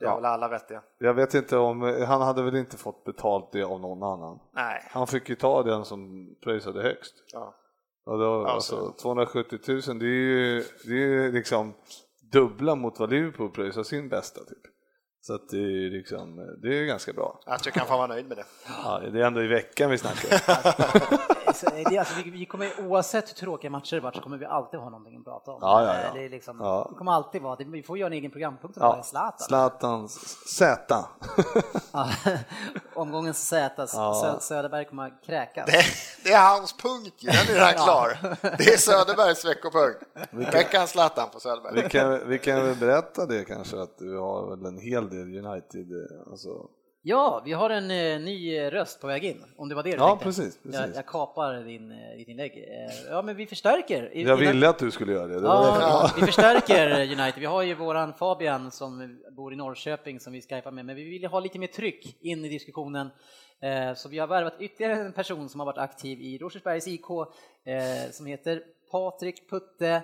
[0.00, 0.82] det har väl alla vettiga.
[0.98, 4.38] Jag vet inte om, han hade väl inte fått betalt det av någon annan.
[4.52, 4.88] Nej.
[4.90, 7.14] Han fick ju ta den som pröjsade högst.
[7.32, 7.54] Ja.
[8.06, 8.76] Och då, alltså.
[8.76, 11.74] alltså 270 000, det är ju det är liksom
[12.32, 14.77] dubbla mot vad Liverpool pröjsar sin bästa typ.
[15.28, 17.40] Så att det är liksom, det är ganska bra.
[17.46, 18.44] Jag tycker han får vara nöjd med det.
[18.84, 20.40] Ja, det är ändå i veckan vi snackar.
[21.46, 21.66] alltså,
[21.98, 24.90] alltså, vi, vi, kommer, oavsett hur tråkiga matcher det varit så kommer vi alltid ha
[24.90, 25.58] någonting att prata om.
[25.60, 26.14] Ja, ja, ja.
[26.14, 26.86] Det, är liksom, ja.
[26.90, 29.02] det kommer alltid vara, vi får göra en egen programpunkt om ja.
[29.02, 29.38] Zlatan.
[29.38, 30.14] Zlatans
[30.46, 31.04] Z.
[32.94, 34.38] Omgångens Z, ja.
[34.40, 35.66] Söderberg kommer att kräkas.
[35.66, 35.84] Det,
[36.24, 38.18] det, är hans punkt den är redan klar.
[38.58, 40.02] Det är Söderbergs veckopunkt.
[40.54, 41.82] Veckans Zlatan på Söderberg.
[41.82, 45.17] Vi kan, vi kan väl berätta det kanske, att du har väl en hel del
[45.22, 45.86] United,
[46.30, 46.70] alltså
[47.02, 49.96] Ja, vi har en eh, ny röst på väg in, om det var det du
[49.96, 50.24] Ja, tänkte.
[50.24, 50.58] precis.
[50.62, 50.80] precis.
[50.80, 52.52] Jag, jag kapar din, eh, ditt inlägg.
[52.52, 54.10] Eh, ja, men vi förstärker.
[54.14, 55.40] Jag ville att du skulle göra det.
[55.40, 57.40] det ja, vi förstärker United.
[57.40, 61.04] Vi har ju våran Fabian som bor i Norrköping som vi skypar med, men vi
[61.04, 63.10] vill ha lite mer tryck in i diskussionen.
[63.60, 67.10] Eh, så vi har värvat ytterligare en person som har varit aktiv i Rosersbergs IK
[67.64, 70.02] eh, som heter Patrik Putte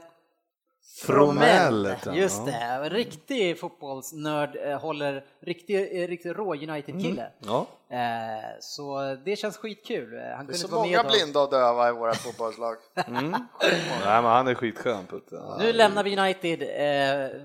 [0.97, 2.89] Fromell, just det.
[2.91, 7.23] Riktig fotbollsnörd, eh, håller riktig, eh, riktig rå United-kille.
[7.23, 7.33] Mm.
[7.39, 7.67] Ja.
[7.89, 10.21] Eh, så det känns skitkul.
[10.37, 12.77] Han det är så många blinda och döva i våra fotbollslag.
[13.09, 13.31] Mm.
[13.61, 15.43] Nej, men han är skitskön Putte.
[15.59, 16.63] Nu lämnar vi United.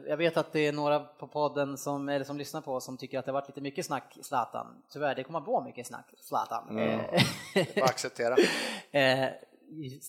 [0.07, 3.19] Jag vet att det är några på podden som, eller som lyssnar på som tycker
[3.19, 4.67] att det har varit lite mycket snack Zlatan.
[4.93, 6.69] Tyvärr, det kommer att vara mycket snack Zlatan.
[6.69, 6.99] Mm.
[7.83, 8.35] acceptera.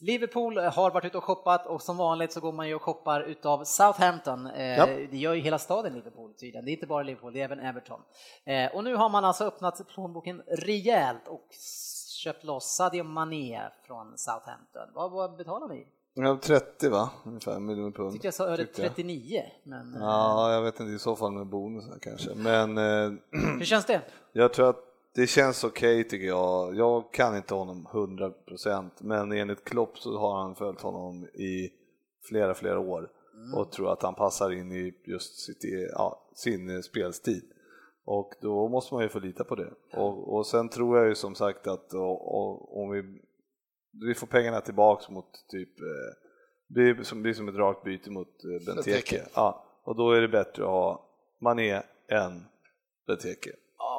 [0.00, 3.20] Liverpool har varit ute och shoppat och som vanligt så går man ju och shoppar
[3.20, 4.46] utav Southampton.
[4.46, 4.86] Eh, ja.
[4.86, 6.64] Det gör ju hela staden Liverpool tydligen.
[6.64, 8.00] Det är inte bara Liverpool, det är även Everton.
[8.44, 11.48] Eh, och nu har man alltså öppnat plånboken rejält och
[12.24, 14.88] köpt loss Sadio Mané från Southampton.
[14.94, 15.86] Vad, vad betalar ni?
[16.14, 17.10] Ja, 30 va?
[17.24, 18.12] Ungefär miljoner pund.
[18.12, 19.42] Tyckte jag sa 39.
[19.64, 19.96] Men...
[20.00, 22.34] Ja, jag vet inte, i så fall med bonusar kanske.
[22.34, 22.78] Men...
[22.78, 23.12] Eh,
[23.58, 24.00] Hur känns det?
[24.32, 26.74] Jag tror att det känns okej okay, tycker jag.
[26.74, 31.70] Jag kan inte honom 100% men enligt Klopp så har han följt honom i
[32.28, 33.54] flera, flera år mm.
[33.54, 37.42] och tror att han passar in i just sitt, ja, sin spelstil.
[38.04, 39.72] Och då måste man ju få lita på det.
[39.92, 43.02] Och, och sen tror jag ju som sagt att och, och, om vi,
[44.06, 46.14] vi får pengarna tillbaks mot typ, eh,
[46.68, 49.22] det blir som, blir som ett rakt byte mot eh, Benteke.
[49.34, 51.08] Ja, och då är det bättre att ha
[51.40, 52.44] Mané än
[53.06, 53.50] Benteke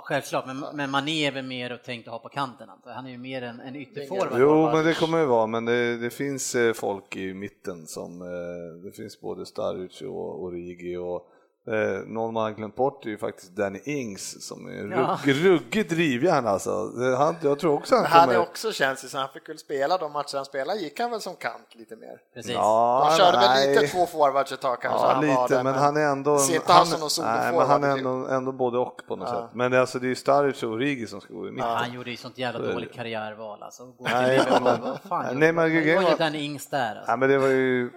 [0.01, 2.69] självklart, men, men Mané är väl mer tänkt att ha på kanten.
[2.85, 4.39] Han är ju mer en, en ytterforward.
[4.39, 8.21] Jo, men det kommer det vara, men det, det, finns eh, folk i mitten som,
[8.21, 11.27] eh, det finns både Staric och Origi och
[11.67, 15.17] Eh, någon man har glömt bort är ju faktiskt Danny Ings som är rugg, Ja.
[15.25, 16.87] ruggigt drivjärn alltså.
[16.87, 18.47] Det- Han, jag tror också han Men han är kommer...
[18.47, 21.21] också känns det så han fick väl spela de matcher han spelade gick han väl
[21.21, 22.17] som kant lite mer.
[22.33, 22.51] Precis.
[22.51, 23.69] Ja, Han körde väl nej.
[23.75, 24.99] lite två forwards ett tag kanske.
[25.07, 26.37] Ja, han var lite, där, men han är ändå...
[26.37, 29.29] Ser inte han som nej, men han är soloforward, ändå, ändå både och på något
[29.31, 29.35] Ja.
[29.41, 29.49] sätt.
[29.55, 31.69] Men alltså, det är ju Staric och Origi som ska gå i mitten.
[31.69, 32.73] Han gjorde ju sånt jävla Så det.
[32.73, 33.83] dåligt karriärval alltså.
[33.85, 35.71] Gå Nej, till men- vad fan Nej, gjorde men han?
[35.85, 37.11] Det var ju var- den Ings där alltså.
[37.11, 37.89] Ja, men det, var ju,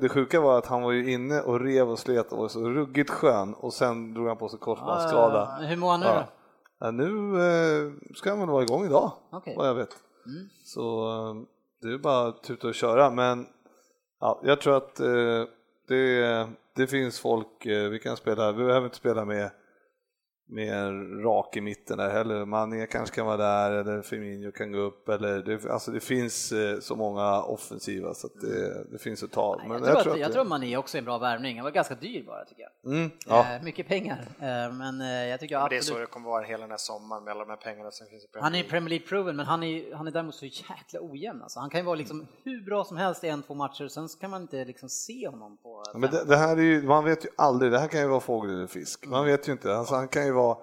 [0.00, 2.60] det sjuka var att han var ju inne och rev och slet och var så
[2.68, 5.56] ruggigt skön och sen drog han på sig korsbandsskada.
[5.60, 6.14] Men hur mår han nu Ja.
[6.14, 6.24] då?
[6.80, 7.06] Ja, nu
[7.42, 9.54] eh, ska han väl vara igång idag, Okej.
[9.56, 9.96] vad jag vet.
[10.26, 10.48] Mm.
[10.64, 11.34] Så eh,
[11.82, 13.46] det är bara att tuta och köra, men
[14.20, 15.44] ja, jag tror att eh,
[15.88, 16.46] det,
[16.76, 19.50] det finns folk, eh, vi kan spela, vi behöver inte spela med
[20.50, 22.44] mer rak i mitten där heller.
[22.44, 26.52] Mané kanske kan vara där eller Firmino kan gå upp eller det, alltså det finns
[26.52, 29.56] eh, så många offensiva så att det, det finns att ta.
[29.58, 31.56] Nej, Men jag, tror att, att jag tror att Mané också är en bra värvning.
[31.56, 32.92] Han var ganska dyr bara tycker jag.
[32.92, 33.54] Mm, ja.
[33.54, 36.08] Eh, mycket pengar, eh, men jag tycker Men det är så absolut...
[36.08, 38.28] det kommer vara hela den här sommaren med alla de här pengarna som finns i
[38.28, 38.70] Premier Han är League.
[38.70, 41.42] Premier League proven, men han är, han är däremot så jäkla ojämn.
[41.42, 44.08] Alltså, han kan ju vara liksom hur bra som helst i en, två matcher, sen
[44.20, 45.82] kan man inte liksom se honom på...
[45.92, 48.06] Ja, Men det, det här är ju, man vet ju aldrig, det här kan ju
[48.06, 49.06] vara fågel eller fisk.
[49.06, 50.58] Man vet ju inte, alltså han kan ju vara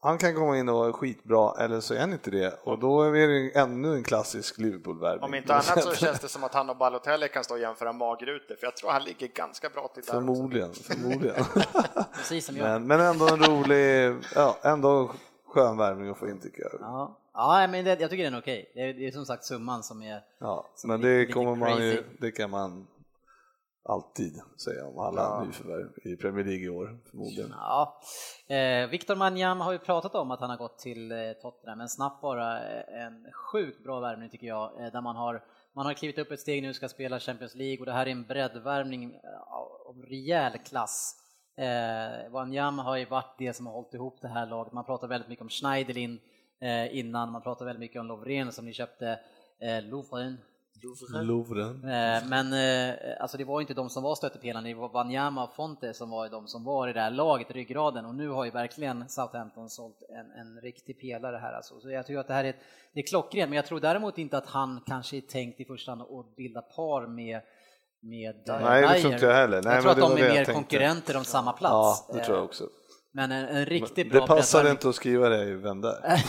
[0.00, 3.02] han kan komma in och vara skitbra eller så är han inte det och då
[3.02, 5.24] är det ännu en klassisk Liverpool-värvning.
[5.24, 7.92] Om inte annat så känns det som att han och Balotelli kan stå och jämföra
[7.92, 10.08] magrutor, för jag tror han ligger ganska bra till där.
[10.08, 10.12] också.
[10.12, 11.44] Förmodligen, förmodligen.
[12.16, 12.64] Precis som jag.
[12.68, 15.10] men, men ändå en rolig, ja, ändå
[15.48, 16.72] skön värvning att få in tycker jag.
[16.80, 18.70] Ja, ja men det, jag tycker den är okej.
[18.74, 20.20] Det, är- det är som sagt summan som är...
[20.38, 22.86] Ja, Som men det kommer man ju, det kan man
[23.88, 25.44] alltid säga om alla Ja.
[25.46, 27.50] nyförvärv i Premier League i år förmodligen.
[27.50, 28.00] Ja.
[28.48, 31.88] Eh, Victor Manjam har ju pratat om att han har gått till eh, Tottenham, men
[31.88, 35.92] snabbt bara eh, en sjukt bra värvning tycker jag, eh, där man har man har
[35.94, 39.14] klivit upp ett steg nu, ska spela Champions League och det här är en breddvärvning
[39.86, 41.14] av rejäl klass.
[41.58, 44.72] Eh, Wanyama har ju varit det som har hållit ihop det här laget.
[44.72, 46.20] Man pratar väldigt mycket om Schneiderlin
[46.60, 49.20] eh, innan, man pratar väldigt mycket om Lovren som ni köpte,
[49.60, 50.38] eh, Lovren,
[51.22, 51.84] Lovren.
[51.84, 55.44] Eh, Men eh, alltså det var ju inte de som var stöttepelaren, det var Wanyama
[55.44, 58.44] och Fonte som var de som var i det här laget, ryggraden och nu har
[58.44, 61.80] ju verkligen Southampton sålt en, en riktig pelare här alltså.
[61.80, 62.56] Så jag tror att det här är,
[62.92, 65.90] det är klockrent, men jag tror däremot inte att han kanske är tänkt i första
[65.90, 67.40] hand att bilda par med
[68.00, 69.62] med eh, Nej, det tror inte jag heller.
[69.62, 72.06] Nej, jag tror att de är mer konkurrenter om samma Ja, plats.
[72.06, 72.68] det tror jag också.
[73.12, 76.22] Men en, en riktigt bra Det passade inte att skriva det i där.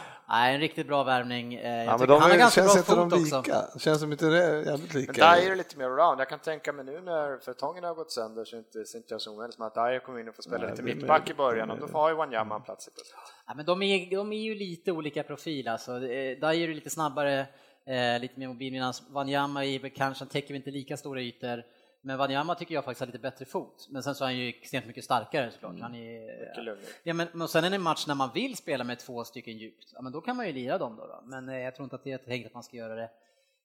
[0.30, 1.54] Nej, en riktigt bra värvning.
[1.54, 3.38] Eh, Jag Ja, men de han har ganska känns bra inte de fot lika?
[3.64, 3.78] också.
[3.78, 5.12] Känns de inte det jävligt Men lika?
[5.34, 6.20] Dyer är lite mer around.
[6.20, 9.14] Jag kan tänka mig nu när Fertongen har gått sönder så är inte så inte
[9.14, 11.34] jag så omöjligt som att Dyer kommer in och får spela Nej, lite mittback i
[11.34, 13.16] början och då har ju Wanyama en plats i plötsligt.
[13.46, 15.92] Ja, men de, är, de är ju lite olika profil alltså.
[15.92, 16.00] Eh,
[16.38, 17.46] Dyer är lite snabbare,
[17.86, 21.62] eh, lite mer mobil, medan Wanyama är kanske, täcker inte lika stora ytor.
[22.02, 23.88] Men Wanyama tycker jag faktiskt har lite bättre fot.
[23.90, 25.80] Men sen så är han ju extremt mycket starkare såklart.
[25.80, 26.86] Han är, Mycket lugnare.
[27.02, 29.58] ja, men, men sen är det en match när man vill spela med två stycken
[29.58, 31.06] djupt, ja, men då kan man ju lira dem då.
[31.06, 31.22] då.
[31.26, 33.10] Men eh, jag tror inte att det är tänkt att man ska göra det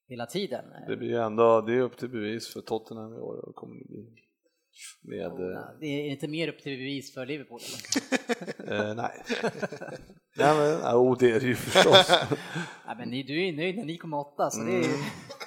[0.09, 0.65] hela tiden.
[0.87, 3.49] Det blir ju ändå, det är upp till bevis för Tottenham i år.
[3.49, 4.05] och kommer det bli.
[5.01, 7.59] Med, eh, Det är inte mer upp till bevis för Liverpool.
[8.59, 8.89] Eller?
[8.89, 9.23] eh, nej.
[10.37, 12.09] nej men, ja, oh, det är det ju förstås.
[12.87, 14.99] Ja, men ni, du är nöjd när ni kom åtta, så det är Mm.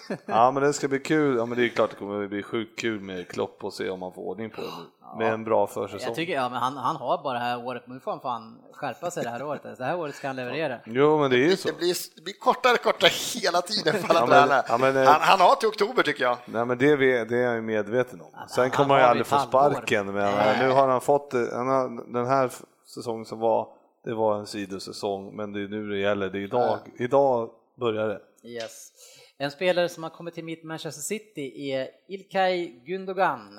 [0.27, 2.79] Ja men det ska bli kul, ja men det är klart det kommer bli sjukt
[2.81, 4.85] kul med Klopp och se om man får ordning på det nu.
[5.19, 6.01] Med en bra försäsong.
[6.07, 8.59] Jag tycker, ja men han, han har bara det här året, nu får han fan
[8.73, 9.63] skärpa sig det här året.
[9.79, 10.79] Det här året ska han leverera.
[10.87, 11.69] Jo men det är ju så.
[11.69, 13.11] Det blir, det blir kortare och kortare
[13.43, 16.25] hela tiden för alla Ja, men- ja, men, eh, han, han har till oktober tycker
[16.25, 16.39] jag.
[16.47, 18.27] Nej men det, är- det är jag ju medveten om.
[18.39, 20.57] men Sen kommer han ju aldrig få sparken men Nej.
[20.61, 21.49] nu har han fått det.
[21.57, 22.51] Han har, den här
[22.95, 23.69] säsongen som var,
[24.05, 26.29] det var en sidosäsong men det är nu det gäller.
[26.31, 27.51] Det är idag, idag
[27.81, 28.21] börjar det.
[28.49, 28.93] Yes.
[29.41, 33.59] En spelare som har kommit till mitt Manchester City är Ilkay Gündogan.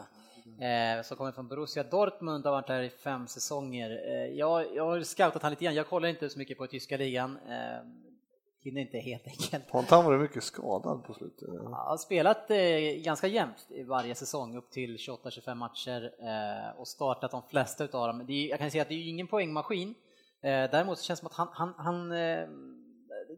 [0.60, 3.90] Eh, som kommer från Borussia Dortmund har varit där i fem säsonger.
[3.90, 6.98] Eh, jag, jag har scoutat han lite grann, jag kollar inte så mycket på tyska
[6.98, 7.38] ligan.
[7.48, 7.88] Eh,
[8.64, 9.70] hinner inte helt enkelt.
[9.70, 11.50] Har inte han varit mycket skadad på slutet?
[11.50, 12.58] Jag har spelat eh,
[13.04, 18.08] ganska jämnt i varje säsong upp till 28-25 matcher eh, och startat de flesta utav
[18.08, 18.22] dem.
[18.22, 19.96] Är, jag kan säga att det är ingen poängmaskin.
[20.42, 22.48] Eh, däremot så känns det som att han, han, han eh,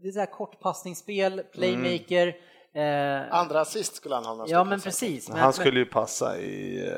[0.01, 2.37] det är så här kortpassningsspel, playmaker.
[2.73, 4.45] Eh, Andra assist skulle han ha.
[4.47, 5.29] ja men precis.
[5.29, 6.95] Men, han skulle ju passa i, eh,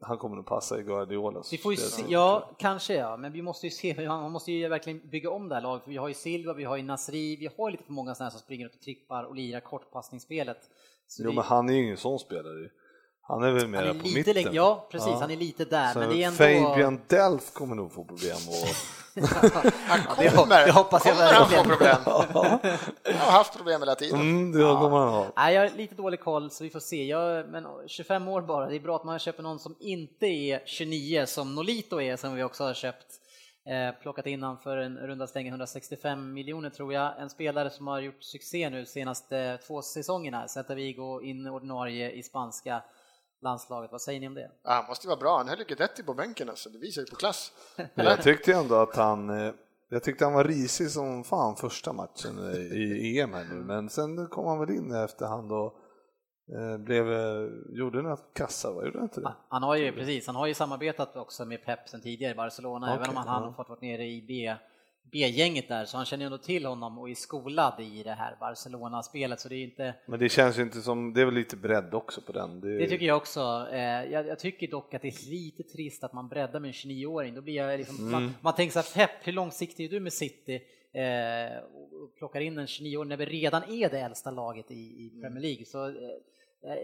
[0.00, 3.42] han kommer nog passa i Guardiolas vi får ju se, ja, kanske ja, men vi
[3.42, 5.84] måste ju se, man måste ju verkligen bygga om det här laget.
[5.84, 8.26] För vi har ju Silva, vi har ju Nasri, vi har lite för många sådana
[8.26, 10.58] här som springer ut och trippar och lirar kortpassningsspelet.
[11.06, 12.68] Så Jo det- men han är ju ingen sån spelare.
[13.22, 14.54] Han är väl är på lite mitten.
[14.54, 15.18] ja precis, Ja.
[15.20, 16.68] han är lite där, Så men det är ändå...
[16.68, 20.00] Fabian Delf kommer nog få problem och Han
[20.34, 21.96] kommer, det hoppas jag kommer han få problem.
[22.04, 24.20] Han har haft problem hela tiden.
[24.20, 25.26] mm, det kommer han ha.
[25.36, 27.04] Nej, jag har lite dålig koll så vi får se.
[27.04, 30.62] Jag, men 25 år bara, det är bra att man köper någon som inte är
[30.66, 33.06] 29 som Nolito är som vi också har köpt.
[33.66, 37.20] Eh, plockat in han för en runda slängen 165 miljoner tror jag.
[37.20, 40.48] En spelare som har gjort succé nu senaste två säsongerna.
[40.48, 42.82] Sätta Vigo in ordinarie i spanska
[43.42, 43.92] landslaget.
[43.92, 44.50] Vad säger ni om det?
[44.62, 47.02] Ja, han måste ju vara bra, han höll ju Guidetti på bänken alltså, det visar
[47.02, 47.52] ju på klass.
[47.94, 49.54] Jag tyckte ändå att han, eh,
[49.88, 52.38] jag tyckte han var risig som fan första matchen
[52.72, 55.74] i EM här nu, men sen kom han väl in efterhand och
[56.56, 59.34] eh, blev, eh, gjorde några kassar, vad gjorde han inte det?
[59.48, 62.86] Han har ju precis, han har ju samarbetat också med Pep sen tidigare i Barcelona,
[62.86, 63.48] Okej, även om han, han ja.
[63.48, 64.56] har fått vara nere i B,
[65.12, 68.36] B-gänget där, så han känner ju ändå till honom och är skolad i det här
[68.40, 71.56] Barcelona-spelet, så det är inte Men det känns ju inte som, det är väl lite
[71.56, 72.60] bredd också på den.
[72.60, 73.66] Det, Det tycker jag också.
[73.72, 73.78] Eh,
[74.12, 77.34] Jag, jag tycker dock att det är lite trist att man breddar med en 29-åring.
[77.34, 78.10] Då blir jag liksom, Mm.
[78.10, 80.60] man, man tänker så här, Pep, hur långsiktig är du med City?
[80.94, 81.58] Eh,
[82.02, 85.42] och plockar in en 29-åring när vi redan är det äldsta laget i, i Premier
[85.42, 85.64] League.
[85.64, 85.94] Så eh,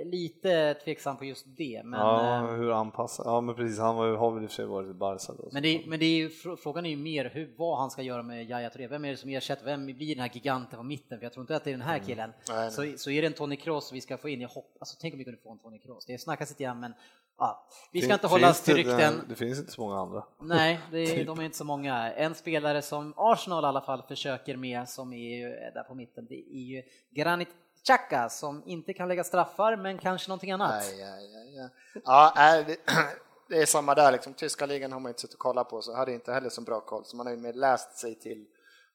[0.04, 1.82] lite tveksam på just det.
[1.84, 4.54] Men, ja, eh, hur anpassar, ja men precis, han var, har väl i och för
[4.56, 5.48] sig varit i Barca då.
[5.52, 8.02] men, det, men det är ju, frå- frågan är ju mer hur, vad han ska
[8.02, 8.86] göra med Yahya Touré.
[8.88, 9.64] Vem är det som ersätter?
[9.64, 11.18] Vem blir den här giganten på mitten?
[11.18, 12.32] För jag tror inte att det är den här killen.
[12.48, 14.40] Nej, Så, så är det en Tony Kroos vi ska få in.
[14.40, 16.06] Jag hopp, alltså, tänk om vi kunde få en Tony Kroos.
[16.06, 16.92] Det snackas lite grann, men
[17.38, 19.14] ja, vi ska Fin- inte hålla oss till det- rykten.
[19.28, 20.24] Det finns inte så många andra.
[20.42, 22.12] Nej, det är, de är inte så många.
[22.12, 26.26] En spelare som Arsenal i alla fall försöker med, som är ju där på mitten,
[26.28, 27.48] det är ju Granit
[27.88, 30.84] Xhaka som inte kan lägga straffar, men kanske någonting annat.
[30.98, 31.68] Ja, ja,
[32.04, 32.32] ja.
[32.34, 32.76] ja äh, det,
[33.48, 34.34] det är samma där, liksom.
[34.34, 36.80] tyska ligan har man inte suttit och kollat på, så hade inte heller så bra
[36.80, 38.46] koll, så man har ju mer läst sig till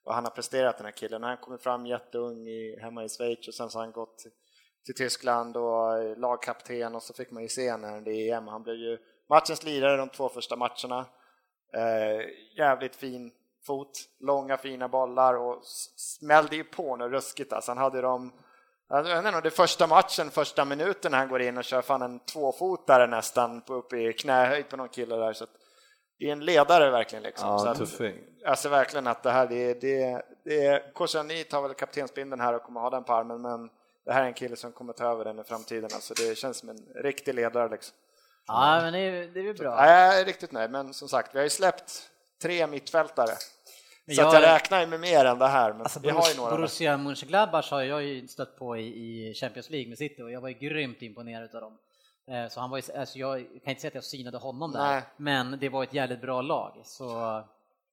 [0.03, 1.23] vad han har presterat den här killen.
[1.23, 4.31] Han kommer fram jätteung i, hemma i Schweiz och sen så har han gått till,
[4.85, 8.47] till Tyskland och lagkapten och så fick man ju se när det är EM.
[8.47, 8.97] Han blev ju
[9.29, 11.05] matchens lirare de två första matcherna.
[11.73, 12.21] Eh,
[12.57, 13.31] jävligt fin
[13.65, 15.63] fot, långa fina bollar och
[15.95, 17.71] smällde ju på något ruskigt alltså.
[17.71, 18.31] Han hade dem
[18.89, 22.01] jag vet inte, det är första matchen, första minuten han går in och kör fan
[22.01, 25.33] en tvåfotare nästan på, upp i knähöjd på någon kille där.
[25.33, 25.49] Så att
[26.19, 27.23] det är en ledare verkligen.
[27.23, 27.49] Liksom.
[27.49, 28.15] Ja, så att, tuffing.
[28.39, 32.63] jag ser verkligen att det här, det, det, det Koscielny tar väl kaptensbindeln här och
[32.63, 33.69] kommer ha den på armen, men
[34.05, 35.89] det här är en kille som kommer ta över den i framtiden.
[35.93, 37.69] Alltså det känns som en riktig ledare.
[37.69, 37.95] Liksom.
[38.47, 39.85] Ja, men det är, det är bra.
[39.85, 42.09] Ja, jag är riktigt nöjd, men som sagt, vi har ju släppt
[42.41, 43.31] tre mittfältare.
[44.07, 46.37] Så jag- jag räknar ju med mer än det här, men Alltså, vi har ju
[46.37, 46.51] några.
[46.55, 50.41] Borussia Mönchengladbach har jag ju stött på i, i Champions League med City och jag
[50.41, 51.77] var ju grymt imponerad av dem.
[52.27, 54.79] Eh, Så han var ju, alltså jag kan inte säga att jag synade honom där,
[54.91, 55.01] Nej.
[55.17, 56.81] men det var ett jävligt bra lag.
[56.85, 57.43] Så det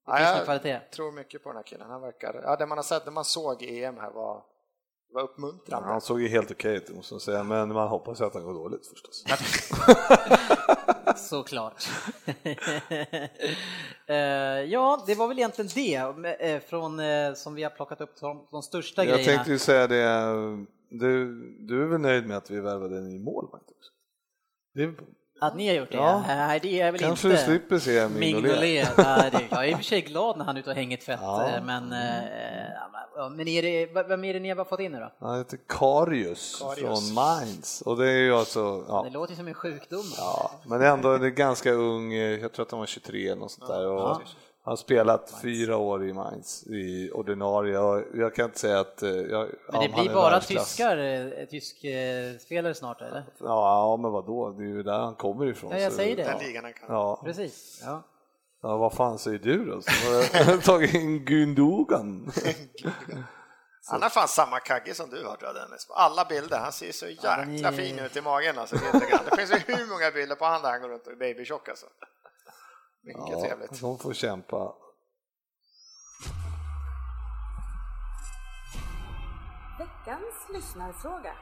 [0.06, 0.80] Ja, finns jag kvalitet.
[0.94, 1.90] tror mycket på den här killen.
[1.90, 4.42] Han verkar, ja, det man har sett, det man såg i EM här var,
[5.12, 5.88] var uppmuntrande.
[5.88, 8.44] Han såg ju helt okej ut måste jag säga, men man hoppas ju att han
[8.44, 9.24] går dåligt förstås.
[11.28, 11.88] Såklart.
[14.06, 14.16] Eh,
[14.64, 18.46] ja, det var väl egentligen det eh, från, eh, som vi har plockat upp de,
[18.50, 19.34] de största Jag grejerna.
[19.34, 23.18] tänkte ju säga det, du, du är väl nöjd med att vi värvade en ny
[23.18, 23.90] målvakt också?
[24.74, 24.94] Det är,
[25.40, 25.96] Att ni har gjort det?
[25.96, 26.22] Ja.
[26.26, 27.40] Nej, det är jag väl kanske inte.
[27.40, 28.88] du slipper se Mignolet.
[29.50, 31.48] Jag är i och för sig glad när han är ute och hänger tvätt, Ja.
[31.48, 35.26] eh, men, eh, men är det, vem är det ni har fått in nu då?
[35.26, 36.78] Han heter Karius, Karius.
[37.08, 40.04] från Mainz och det är ju alltså, ja, Det låter ju som en sjukdom.
[40.18, 43.36] ja, men ändå det är ganska ung, eh, jag tror att han var 23 eller
[43.40, 44.20] något sånt där och
[44.64, 44.70] Ja.
[44.70, 49.10] har spelat fyra år i Mainz i ordinarie och jag kan inte säga att eh,
[49.10, 53.24] jag, Men det blir bara tyskar, eh, tysk eh, spelare snart eller?
[53.38, 55.70] Ja, ja, men vadå, det är ju där han kommer ifrån.
[55.72, 56.22] Ja, jag så- säger det.
[56.22, 56.86] Den ligan han kan.
[56.88, 57.20] Ja.
[57.24, 57.80] Precis.
[57.84, 58.02] Ja.
[58.62, 59.82] ja, vad fan säger du då?
[59.82, 62.32] Som har tagit in Gundogan.
[63.90, 65.86] Han har fan samma kagge som du har tror jag Dennis.
[65.86, 68.76] På alla bilder, han ser så jäkla men ni- fin ut i magen alltså.
[68.76, 69.20] Gundogan.
[69.30, 71.68] Det finns ju hur många bilder på han där han går runt och är babytjock
[71.68, 71.86] alltså.
[73.02, 73.80] Mycket Ja, trevligt.
[73.80, 74.74] de får kämpa.
[79.78, 81.32] Veckans lyssnarfråga.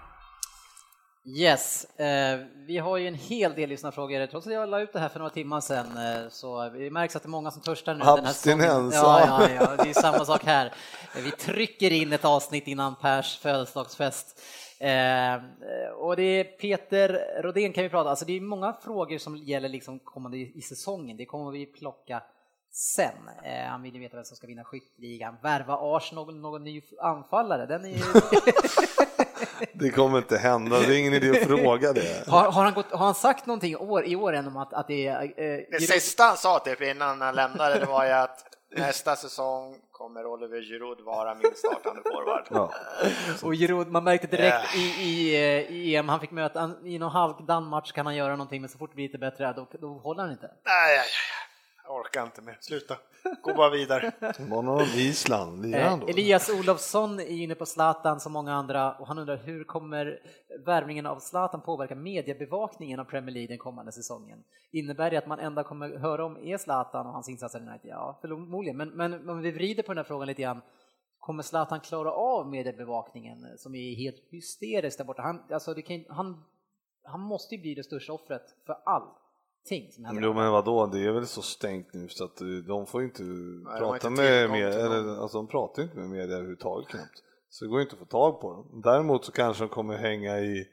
[1.36, 4.98] Yes, eh, vi har ju en hel del lyssnarfrågor trots att jag la ut det
[4.98, 7.94] här för några timmar sedan eh, så det märks att det är många som törstar
[7.94, 8.04] nu.
[8.04, 9.50] Abstinens, Ja, ja.
[9.50, 10.72] ja, det är samma sak här.
[11.16, 14.40] Vi trycker in ett avsnitt innan Pers födelsedagsfest.
[14.78, 15.34] Eh,
[15.96, 19.68] och det är Peter Rodén kan vi prata, alltså det är många frågor som gäller
[19.68, 22.22] liksom kommande i, i säsongen, det kommer vi plocka
[22.72, 23.28] sen.
[23.44, 26.82] Eh, han vill ju veta vem som ska vinna skytteligan, värva Arsenal någon, någon ny
[27.00, 28.02] anfallare, den är ju...
[29.72, 32.28] Det kommer inte hända, det är ingen idé att fråga det.
[32.28, 34.86] Har, har, han, gått, har han sagt någonting år, i år än om att, att
[34.88, 35.22] det är...
[35.22, 38.44] Eh, Det sista han sa typ innan han lämnade det var ju att
[38.76, 42.44] nästa säsong kommer Oliver Giroud vara min startande forward.
[42.50, 42.72] Ja.
[43.42, 47.10] Och Giroud, man märkte direkt i, i, eh, i EM, han fick möta, i någon
[47.10, 49.88] halvdan match kan han göra någonting, men så fort det blir lite bättre, då, då
[49.88, 50.46] håller han inte.
[50.46, 51.04] Nej, nej, nej,
[51.88, 52.58] jag orkar inte mer.
[52.60, 52.96] Sluta.
[53.42, 54.12] Gå bara vidare.
[54.38, 56.08] Någon Island, lirar Eh?
[56.08, 60.20] Elias Olofsson är inne på Zlatan som många andra och han undrar hur kommer
[60.66, 64.44] värvningen av Zlatan påverka mediebevakningen av Premier League den kommande säsongen?
[64.70, 67.90] Innebär det att man enda kommer höra om är Zlatan och hans insatser i United?
[67.90, 70.60] Ja, förmodligen, men, men om vi vrider på den här frågan lite grann,
[71.18, 75.22] kommer Zlatan klara av mediebevakningen som är helt hysterisk där borta?
[75.22, 76.44] Han, alltså det kan, han,
[77.02, 78.76] han måste ju bli det största offret för
[79.68, 80.22] allting som händer.
[80.22, 83.22] Jo men vadå, det är väl så stängt nu så att eh, de får inte
[83.22, 87.22] har prata inte med media, eller alltså de pratar inte med media överhuvudtaget knappt.
[87.50, 88.80] Så det går inte att få tag på dem.
[88.84, 90.66] Däremot så kanske de kommer hänga i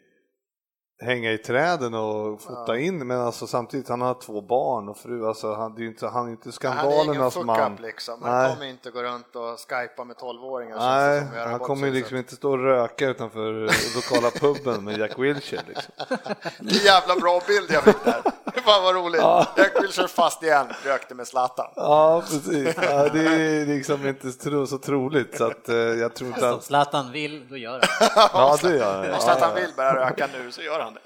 [1.04, 5.28] hänga i träden och fota in men alltså samtidigt han har två barn och fru,
[5.28, 7.76] alltså han, det är ju inte, han är inte Han är ingen skandalernas man.
[7.82, 8.22] liksom.
[8.24, 8.54] Han Nej.
[8.54, 10.78] kommer inte gå runt och skypa med 12-åringar.
[10.78, 15.20] Nej, han gått kommer ju liksom inte stå och röka utanför lokala puben med Jack
[15.20, 15.94] Wilshere liksom.
[16.60, 18.22] Vilken jävla bra bild jag fick där.
[18.66, 19.22] Fan vad roligt.
[19.58, 21.72] Jack Wilshere fast igen, rökte med Zlatan.
[21.76, 22.76] Ja, precis.
[22.82, 24.32] Ja, det är liksom inte
[24.68, 26.64] så troligt så att eh, jag tror inte att...
[26.64, 28.10] Zlatan vill, då gör han.
[28.34, 29.14] Ja, det gör han.
[29.14, 31.00] Om Zlatan vill börja röka nu så gör han det.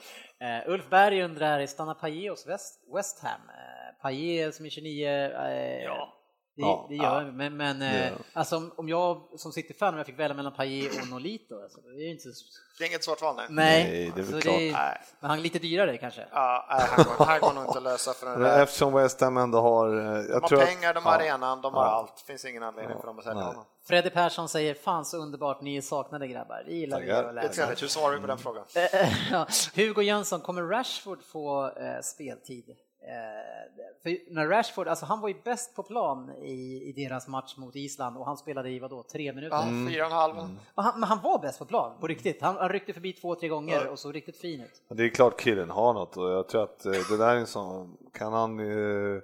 [0.45, 3.31] Uh, Ulf Berg undrar, stannar Payet hos West, West Ham?
[3.31, 6.18] Uh, Payet som är 29, eh, Ja.
[6.59, 6.85] Det, Ja.
[6.89, 7.37] det gör han.
[7.37, 8.17] Men, men eh, gör han.
[8.33, 11.81] alltså, om- om jag som City-fan, om jag fick välja mellan Payet och Nolito, alltså,
[11.81, 12.45] det är ju inte så...
[12.77, 13.41] Det är inget svårt val nu.
[13.49, 14.55] Nej, Nej, det är väl så klart.
[14.55, 15.01] Nej.
[15.19, 16.27] Men han är lite dyrare kanske?
[16.31, 18.63] Ja, nej, han, går, han går nog inte att lösa för den där.
[18.63, 19.97] Eftersom West Ham ändå har...
[19.97, 21.17] eh, Jag De har pengar, de har ja.
[21.19, 21.89] arenan, de har Ja.
[21.89, 22.23] allt.
[22.27, 23.65] finns ingen anledning för dem att sälja honom.
[23.87, 26.63] Freddy Persson säger, fan så underbart, ni är saknade grabbar.
[26.65, 27.23] Det gillar vi Tackar.
[27.23, 27.53] att Det är läsa.
[27.53, 27.83] trevligt.
[27.83, 28.63] Hur svarar vi på den frågan?
[28.75, 29.47] Eh, ja.
[29.75, 32.65] Hugo Jönsson, kommer Rashford få eh, speltid?
[33.01, 37.57] Eh, för när Rashford, alltså han var ju bäst på plan i, i deras match
[37.57, 39.55] mot Island och han spelade i vadå, tre minuter?
[39.57, 39.87] Ja, Mm.
[39.93, 40.35] fyra och en halv.
[40.75, 42.41] Och han, men han var bäst på plan, på riktigt.
[42.41, 44.81] Han, han ryckte förbi två, tre gånger och såg riktigt fin ut.
[44.97, 47.47] Det är klart killen har något och jag tror att eh, det där är en
[47.47, 47.97] sån...
[48.13, 49.21] Kan han eh,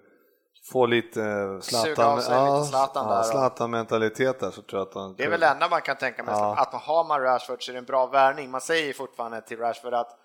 [0.71, 4.93] få lite eh, av sig lite Zlatan där och- Zlatan-mentalitet där så tror jag att
[4.93, 5.15] han...
[5.15, 6.34] Det är väl det enda man kan tänka mig.
[6.38, 6.55] Ja.
[6.57, 8.51] Att har man Rashford så är det en bra värvning.
[8.51, 10.17] Man säger fortfarande till Rashford att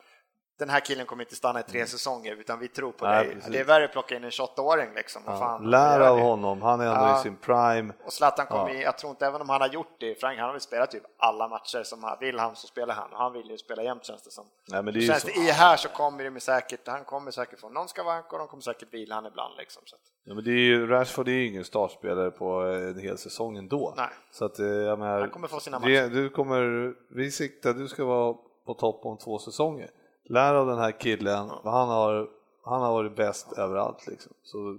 [0.61, 3.35] den här killen kommer inte stanna i tre säsonger utan vi tror på Nej, dig.
[3.35, 3.53] precis.
[3.53, 5.23] Det är värre att plocka in en 28-åring liksom.
[5.27, 6.23] Ja, fan, lär av det.
[6.23, 7.21] honom, han är ändå Ja.
[7.21, 7.93] i sin prime.
[8.05, 8.81] Och Zlatan kommer, Ja.
[8.81, 11.03] jag tror inte, även om han har gjort det, Frank han har väl spelat typ
[11.17, 14.05] alla matcher som han vill han så spelar han och han vill ju spela jämt
[14.05, 14.45] känns det som.
[14.69, 17.61] Nej, men det känns det i här så kommer det med säkert, han kommer säkert
[17.61, 19.83] få någon skavank och de kommer säkert vila han ibland liksom.
[19.87, 23.57] Så Ja, men det är ju, Rashford är ju ingen startspelare på en hel säsong
[23.57, 23.95] ändå.
[23.97, 24.09] Nej.
[24.33, 26.15] Så att, eh, jag menar, Han kommer få sina det, matcher.
[26.15, 28.35] du kommer, vi siktar, du ska vara
[28.67, 29.91] på topp om två säsonger.
[30.31, 32.29] Lär av den här killen, han har,
[32.65, 34.33] han har varit bäst överallt liksom.
[34.43, 34.79] Så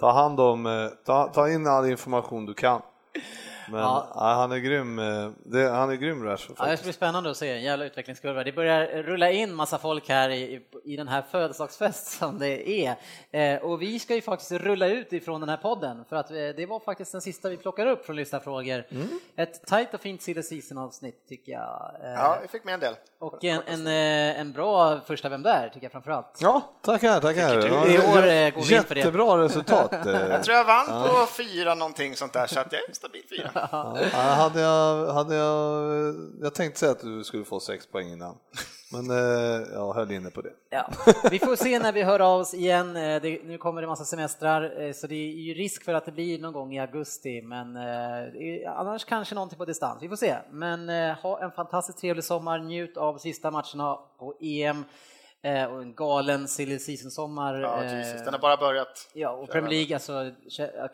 [0.00, 2.82] ta hand om, eh, ta, ta in all information du kan.
[3.68, 4.08] Men Ja.
[4.14, 7.30] ja, han är grym, eh, det, han är grym Rashford Ja, det ska bli spännande
[7.30, 8.44] att se, en jävla utvecklingskurva.
[8.44, 12.96] Det börjar rulla in massa folk här i, i- den här födelsedagsfest som det är.
[13.30, 16.36] Eh, och vi ska ju faktiskt rulla ut ifrån den här podden, för att eh,
[16.36, 18.84] det var faktiskt den sista vi plockar upp från lyssnarfrågor.
[19.36, 21.92] Ett tajt och fint silly season avsnitt tycker jag.
[22.04, 22.94] Eh, ja, vi fick med en del.
[23.18, 26.38] Och en, en, eh, en bra första Vem där tycker jag framförallt.
[26.40, 27.66] Ja, tackar, tackar.
[27.66, 29.00] Ja, I år, eh, går vi in för det.
[29.00, 29.92] Jättebra resultat.
[30.30, 33.50] Jag tror jag vann på fyra någonting sånt där så att jag är stabil fyra.
[33.72, 38.36] Ja, hade jag, hade jag, jag tänkte säga att du skulle få sex poäng innan,
[38.92, 40.52] men eh, jag höll inne på det.
[40.70, 40.90] Ja.
[41.30, 42.96] Vi får se när vi hör av oss igen.
[42.96, 46.04] Eh, det, nu kommer det massa semestrar, eh, så det är ju risk för att
[46.04, 50.02] det blir någon gång i augusti, men eh, annars kanske någonting på distans.
[50.02, 50.36] Vi får se.
[50.50, 54.84] Men eh, ha en fantastiskt trevlig sommar, njut av sista matcherna på EM
[55.46, 57.60] och en galen silly season-sommar.
[57.60, 59.10] Ja, eh, Jesus, den har bara börjat.
[59.12, 60.32] Ja, och Premier League, alltså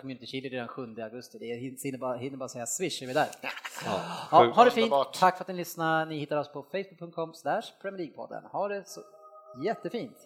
[0.01, 1.39] Community Shield är den 7 augusti.
[1.39, 3.29] Det hinner bara, hinner bara säga swish, är vi där?
[4.31, 6.05] Ja, ha det fint, tack för att ni lyssnade.
[6.05, 8.43] Ni hittar oss på facebook.com slash Premier League-podden.
[8.53, 9.01] Ha det så
[9.65, 10.17] jättefint!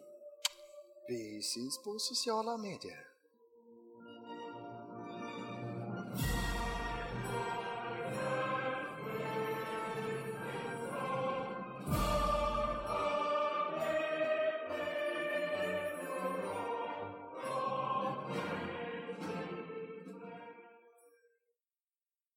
[1.08, 3.05] Vi syns på sociala medier.